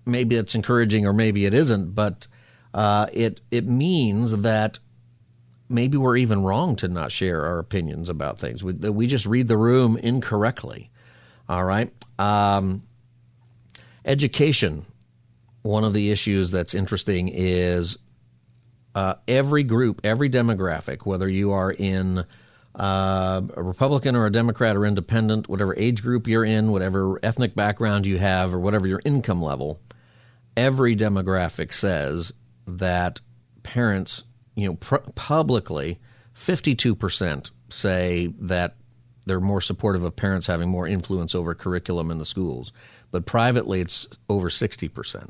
[0.05, 2.25] maybe it's encouraging or maybe it isn't, but
[2.73, 4.79] uh, it it means that
[5.69, 8.63] maybe we're even wrong to not share our opinions about things.
[8.63, 10.89] We, we just read the room incorrectly.
[11.47, 11.91] All right.
[12.19, 12.83] Um,
[14.05, 14.85] education.
[15.61, 17.97] One of the issues that's interesting is
[18.95, 22.25] uh, every group, every demographic, whether you are in
[22.77, 27.55] uh, a Republican or a Democrat or independent, whatever age group you're in, whatever ethnic
[27.55, 29.79] background you have, or whatever your income level,
[30.55, 32.31] every demographic says
[32.67, 33.21] that
[33.63, 34.23] parents,
[34.55, 35.99] you know, pr- publicly,
[36.37, 38.75] 52% say that
[39.29, 42.73] they're more supportive of parents having more influence over curriculum in the schools.
[43.11, 45.29] But privately, it's over 60%.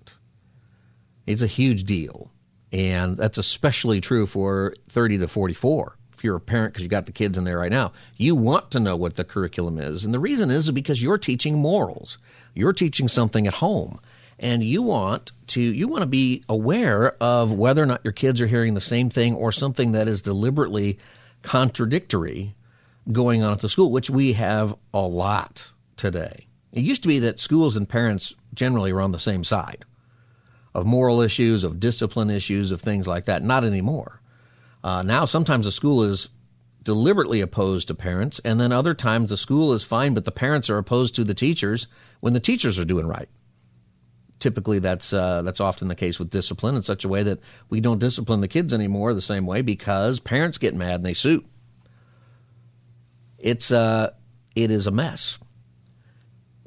[1.28, 2.32] It's a huge deal.
[2.72, 7.06] And that's especially true for 30 to 44 if you're a parent because you got
[7.06, 10.04] the kids in there right now, you want to know what the curriculum is.
[10.04, 12.18] And the reason is because you're teaching morals.
[12.54, 14.00] You're teaching something at home.
[14.38, 18.42] And you want to you want to be aware of whether or not your kids
[18.42, 20.98] are hearing the same thing or something that is deliberately
[21.42, 22.54] contradictory
[23.12, 26.48] going on at the school, which we have a lot today.
[26.72, 29.86] It used to be that schools and parents generally were on the same side
[30.74, 33.44] of moral issues, of discipline issues, of things like that.
[33.44, 34.22] Not anymore.
[34.84, 36.30] Uh, now, sometimes the school is
[36.84, 40.70] deliberately opposed to parents, and then other times the school is fine, but the parents
[40.70, 41.88] are opposed to the teachers
[42.20, 43.30] when the teachers are doing right.
[44.40, 47.40] Typically, that's uh, that's often the case with discipline in such a way that
[47.70, 51.14] we don't discipline the kids anymore the same way because parents get mad and they
[51.14, 51.44] sue.
[53.40, 54.12] It's uh,
[54.56, 55.40] it is a mess.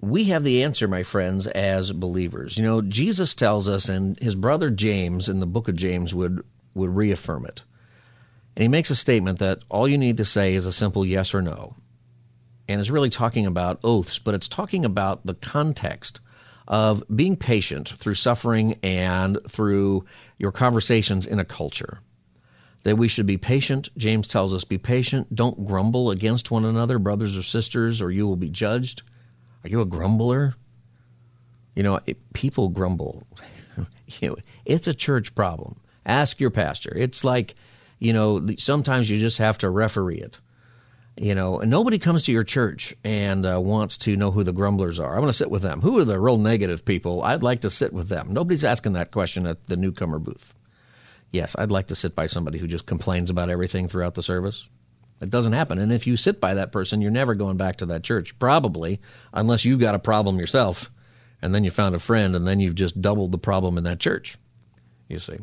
[0.01, 2.57] We have the answer, my friends, as believers.
[2.57, 6.43] You know, Jesus tells us, and his brother James in the book of James would
[6.75, 7.63] would reaffirm it.
[8.57, 11.35] And he makes a statement that all you need to say is a simple yes
[11.35, 11.75] or no.
[12.69, 16.21] And is really talking about oaths, but it's talking about the context
[16.69, 20.05] of being patient through suffering and through
[20.39, 22.01] your conversations in a culture.
[22.85, 23.91] That we should be patient.
[23.97, 25.33] James tells us, be patient.
[25.35, 29.03] Don't grumble against one another, brothers or sisters, or you will be judged.
[29.63, 30.55] Are you a grumbler?
[31.77, 33.23] You know, it, people grumble.
[34.21, 35.81] you know, it's a church problem.
[36.05, 36.93] Ask your pastor.
[36.97, 37.55] It's like
[38.03, 40.41] you know, sometimes you just have to referee it.
[41.17, 44.53] You know, and nobody comes to your church and uh, wants to know who the
[44.53, 45.15] grumblers are.
[45.15, 45.81] I want to sit with them.
[45.83, 47.23] Who are the real negative people?
[47.23, 48.33] I'd like to sit with them.
[48.33, 50.53] Nobody's asking that question at the newcomer booth.
[51.33, 54.69] Yes, I'd like to sit by somebody who just complains about everything throughout the service.
[55.21, 55.79] It doesn't happen.
[55.79, 59.01] And if you sit by that person, you're never going back to that church, probably,
[59.33, 60.91] unless you've got a problem yourself
[61.41, 63.99] and then you found a friend and then you've just doubled the problem in that
[63.99, 64.37] church.
[65.09, 65.39] You see.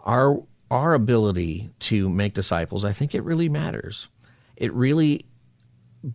[0.00, 4.08] Our our ability to make disciples, I think it really matters.
[4.56, 5.26] It really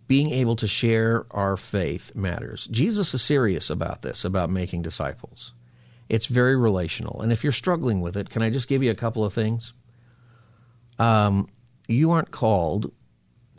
[0.08, 2.68] being able to share our faith matters.
[2.72, 5.54] Jesus is serious about this, about making disciples.
[6.10, 7.22] It's very relational.
[7.22, 9.74] And if you're struggling with it, can I just give you a couple of things?
[11.00, 11.50] Um,
[11.88, 12.92] you aren't called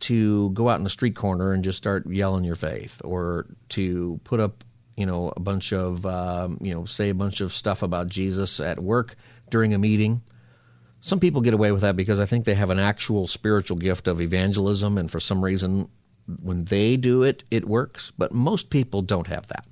[0.01, 4.21] to go out in the street corner and just start yelling your faith or to
[4.25, 4.65] put up,
[4.97, 8.61] you know, a bunch of, um, you know, say a bunch of stuff about Jesus
[8.61, 9.17] at work
[9.51, 10.23] during a meeting
[11.07, 14.09] some people get away with that because I think they have an actual spiritual gift
[14.09, 15.89] of evangelism, and for some reason,
[16.43, 18.13] when they do it, it works.
[18.19, 19.67] But most people don't have that.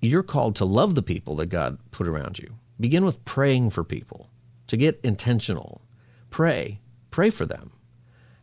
[0.00, 2.54] You're called to love the people that God put around you.
[2.78, 4.30] Begin with praying for people,
[4.68, 5.82] to get intentional.
[6.30, 6.80] Pray,
[7.10, 7.70] pray for them,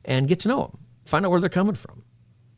[0.05, 0.77] and get to know them.
[1.05, 2.03] Find out where they're coming from.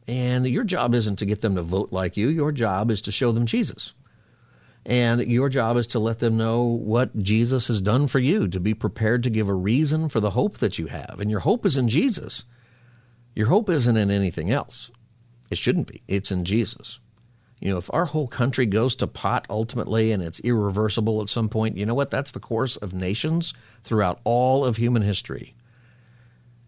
[0.07, 3.11] And your job isn't to get them to vote like you, your job is to
[3.11, 3.93] show them Jesus.
[4.85, 8.59] And your job is to let them know what Jesus has done for you, to
[8.59, 11.19] be prepared to give a reason for the hope that you have.
[11.19, 12.43] And your hope is in Jesus.
[13.35, 14.89] Your hope isn't in anything else.
[15.51, 16.01] It shouldn't be.
[16.07, 16.99] It's in Jesus.
[17.59, 21.49] You know, if our whole country goes to pot ultimately and it's irreversible at some
[21.49, 22.09] point, you know what?
[22.09, 23.53] That's the course of nations
[23.83, 25.55] throughout all of human history.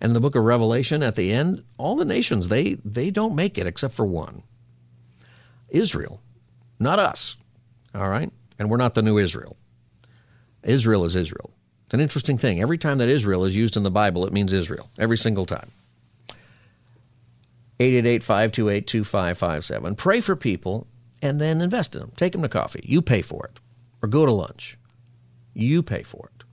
[0.02, 3.36] And in the book of Revelation at the end, all the nations, they, they don't
[3.36, 4.44] make it except for one
[5.70, 6.22] Israel,
[6.80, 7.38] not us.
[7.96, 8.32] All right?
[8.60, 9.56] And we're not the new Israel.
[10.64, 11.52] Israel is Israel.
[11.86, 12.62] It's an interesting thing.
[12.62, 14.90] Every time that Israel is used in the Bible, it means Israel.
[14.98, 15.72] Every single time.
[17.82, 19.98] 888-528-2557.
[19.98, 20.86] Pray for people
[21.22, 22.12] and then invest in them.
[22.16, 22.82] Take them to coffee.
[22.84, 23.60] You pay for it.
[24.02, 24.78] Or go to lunch.
[25.54, 26.44] You pay for it.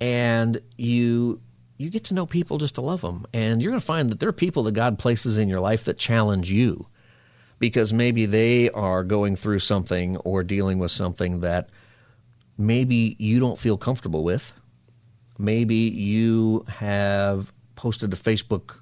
[0.00, 1.40] And you
[1.76, 3.24] you get to know people just to love them.
[3.32, 5.84] And you're going to find that there are people that God places in your life
[5.84, 6.86] that challenge you
[7.58, 11.70] because maybe they are going through something or dealing with something that
[12.58, 14.52] maybe you don't feel comfortable with.
[15.38, 18.79] Maybe you have posted a Facebook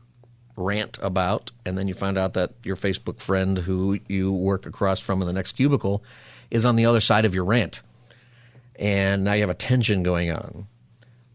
[0.58, 5.00] rant about, and then you find out that your Facebook friend who you work across
[5.00, 6.02] from in the next cubicle
[6.50, 7.80] is on the other side of your rant.
[8.76, 10.66] And now you have a tension going on.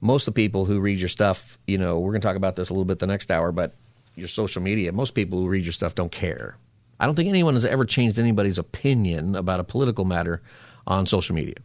[0.01, 2.55] Most of the people who read your stuff, you know, we're going to talk about
[2.55, 3.73] this a little bit the next hour, but
[4.15, 6.57] your social media, most people who read your stuff don't care.
[6.99, 10.41] I don't think anyone has ever changed anybody's opinion about a political matter
[10.85, 11.55] on social media.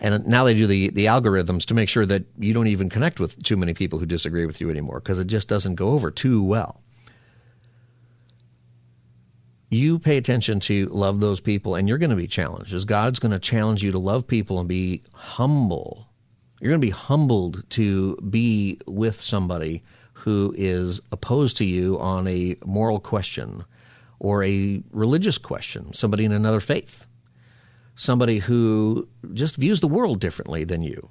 [0.00, 3.20] And now they do the, the algorithms to make sure that you don't even connect
[3.20, 6.10] with too many people who disagree with you anymore because it just doesn't go over
[6.10, 6.80] too well.
[9.68, 13.18] You pay attention to love those people and you're going to be challenged as God's
[13.18, 16.08] going to challenge you to love people and be humble.
[16.60, 19.84] You're going to be humbled to be with somebody
[20.14, 23.64] who is opposed to you on a moral question
[24.18, 27.06] or a religious question, somebody in another faith
[28.00, 31.10] somebody who just views the world differently than you.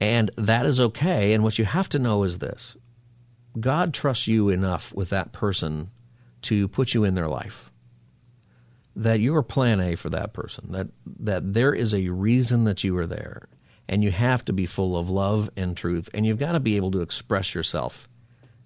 [0.00, 1.34] And that is okay.
[1.34, 2.76] And what you have to know is this
[3.58, 5.90] God trusts you enough with that person
[6.42, 7.70] to put you in their life.
[8.96, 10.88] That you're plan A for that person, that,
[11.20, 13.48] that there is a reason that you are there.
[13.88, 16.10] And you have to be full of love and truth.
[16.12, 18.08] And you've got to be able to express yourself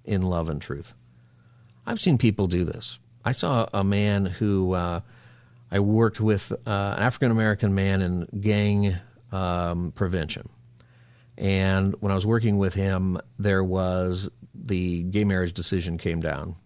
[0.05, 0.95] in love and truth.
[1.85, 2.99] I've seen people do this.
[3.23, 5.01] I saw a man who uh,
[5.71, 8.97] I worked with uh, an African American man in gang
[9.33, 10.49] um, prevention.
[11.39, 16.57] And when I was working with him, there was the gay marriage decision came down.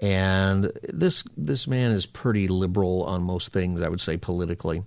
[0.00, 4.82] And this this man is pretty liberal on most things, I would say politically.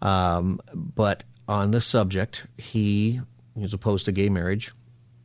[0.00, 3.20] Um, but on this subject, he
[3.56, 4.72] is opposed to gay marriage.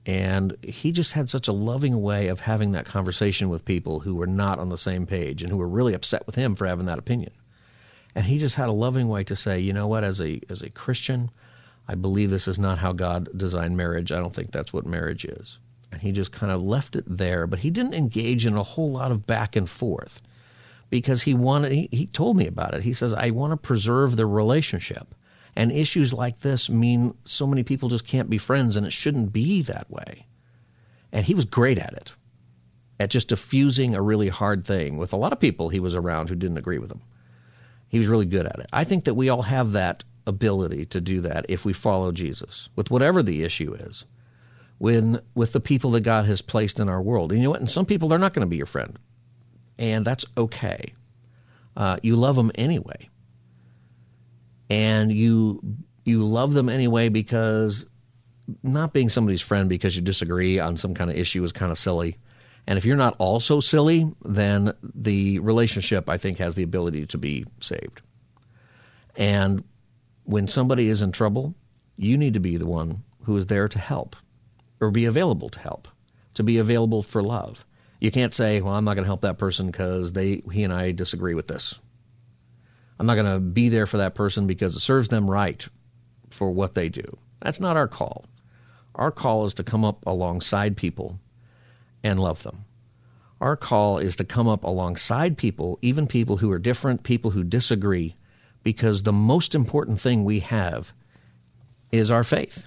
[0.08, 4.16] And he just had such a loving way of having that conversation with people who
[4.16, 6.86] were not on the same page and who were really upset with him for having
[6.86, 7.34] that opinion.
[8.16, 10.62] And he just had a loving way to say, you know what, as a as
[10.62, 11.30] a Christian,
[11.90, 14.14] I believe this is not how God designed marriage.
[14.14, 15.60] I don't think that's what marriage is.
[15.92, 18.92] And he just kind of left it there, but he didn't engage in a whole
[18.92, 20.22] lot of back and forth
[20.90, 22.84] because he wanted he, he told me about it.
[22.84, 25.14] He says, I want to preserve the relationship.
[25.58, 29.34] And issues like this mean so many people just can't be friends, and it shouldn't
[29.34, 30.28] be that way.
[31.12, 32.12] And he was great at it,
[33.00, 36.30] at just diffusing a really hard thing with a lot of people he was around
[36.30, 37.02] who didn't agree with him.
[37.88, 38.68] He was really good at it.
[38.72, 42.70] I think that we all have that ability to do that if we follow Jesus
[42.76, 44.06] with whatever the issue is.
[44.78, 47.62] When with the people that God has placed in our world, and you know what?
[47.62, 49.00] And some people they're not going to be your friend,
[49.80, 50.94] and that's okay.
[51.76, 53.10] Uh, you love them anyway
[54.70, 55.62] and you
[56.06, 57.86] you love them anyway because
[58.64, 61.78] not being somebody's friend because you disagree on some kind of issue is kind of
[61.78, 62.18] silly.
[62.66, 67.18] And if you're not also silly, then the relationship I think has the ability to
[67.18, 68.02] be saved.
[69.16, 69.64] And
[70.24, 71.56] when somebody is in trouble,
[71.98, 74.16] you need to be the one who is there to help
[74.80, 75.88] or be available to help,
[76.36, 77.66] to be available for love.
[78.00, 80.72] You can't say, "Well, I'm not going to help that person because they he and
[80.72, 81.80] I disagree with this."
[83.00, 85.68] I'm not going to be there for that person because it serves them right
[86.30, 87.18] for what they do.
[87.42, 88.26] That's not our call.
[88.96, 91.20] Our call is to come up alongside people
[92.04, 92.66] and love them.
[93.40, 97.44] Our call is to come up alongside people, even people who are different, people who
[97.44, 98.16] disagree,
[98.64, 100.92] because the most important thing we have
[101.92, 102.66] is our faith.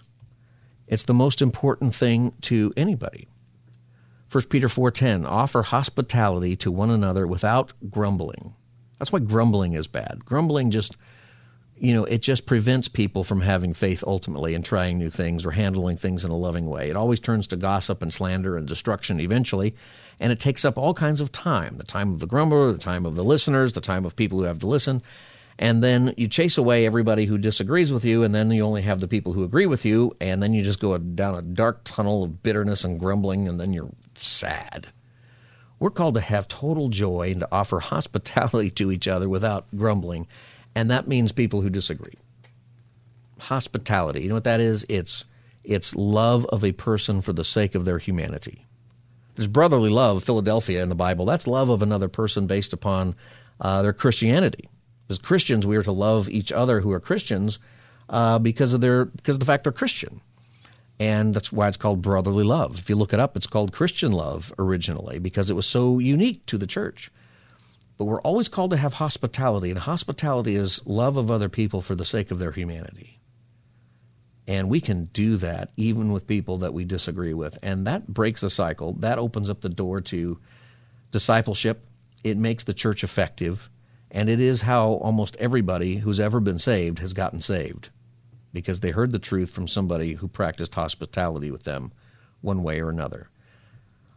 [0.87, 3.29] It's the most important thing to anybody.
[4.31, 8.55] 1 Peter 4:10 offer hospitality to one another without grumbling.
[9.01, 10.27] That's why grumbling is bad.
[10.27, 10.99] Grumbling just,
[11.79, 15.51] you know, it just prevents people from having faith ultimately and trying new things or
[15.51, 16.91] handling things in a loving way.
[16.91, 19.75] It always turns to gossip and slander and destruction eventually,
[20.21, 23.07] and it takes up all kinds of time the time of the grumbler, the time
[23.07, 25.03] of the listeners, the time of people who have to listen.
[25.59, 29.01] And then you chase away everybody who disagrees with you, and then you only have
[29.01, 32.23] the people who agree with you, and then you just go down a dark tunnel
[32.23, 34.89] of bitterness and grumbling, and then you're sad.
[35.81, 40.29] We're called to have total joy and to offer hospitality to each other without grumbling.
[40.75, 42.15] And that means people who disagree.
[43.39, 44.23] Hospitality.
[44.23, 44.85] You know what that is?
[44.89, 45.25] It's
[45.65, 48.67] it's love of a person for the sake of their humanity.
[49.35, 51.25] There's brotherly love, Philadelphia in the Bible.
[51.25, 53.15] That's love of another person based upon
[53.61, 54.69] uh, their Christianity.
[55.09, 57.59] As Christians, we are to love each other who are Christians
[58.09, 60.21] uh, because of their because of the fact they're Christian,
[61.01, 62.79] and that's why it's called brotherly love.
[62.79, 66.45] If you look it up, it's called Christian love originally because it was so unique
[66.47, 67.11] to the church.
[67.97, 71.95] But we're always called to have hospitality, and hospitality is love of other people for
[71.95, 73.19] the sake of their humanity.
[74.47, 77.59] And we can do that even with people that we disagree with.
[77.63, 78.93] And that breaks the cycle.
[78.95, 80.39] That opens up the door to
[81.13, 81.83] discipleship.
[82.25, 83.71] It makes the church effective.
[84.11, 87.89] And it is how almost everybody who's ever been saved has gotten saved
[88.53, 91.93] because they heard the truth from somebody who practiced hospitality with them
[92.41, 93.29] one way or another.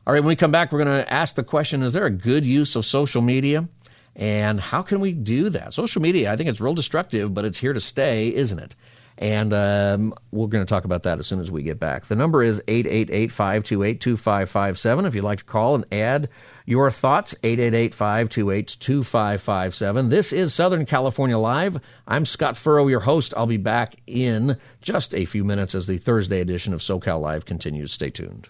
[0.06, 2.12] All right, when we come back, we're going to ask the question Is there a
[2.12, 3.68] good use of social media?
[4.16, 5.74] And how can we do that?
[5.74, 8.76] Social media, I think it's real destructive, but it's here to stay, isn't it?
[9.24, 12.08] And um, we're going to talk about that as soon as we get back.
[12.08, 15.06] The number is 888 528 2557.
[15.06, 16.28] If you'd like to call and add
[16.66, 20.10] your thoughts, 888 528 2557.
[20.10, 21.80] This is Southern California Live.
[22.06, 23.34] I'm Scott Furrow, your host.
[23.38, 27.46] I'll be back in just a few minutes as the Thursday edition of SoCal Live
[27.46, 27.94] continues.
[27.94, 28.50] Stay tuned.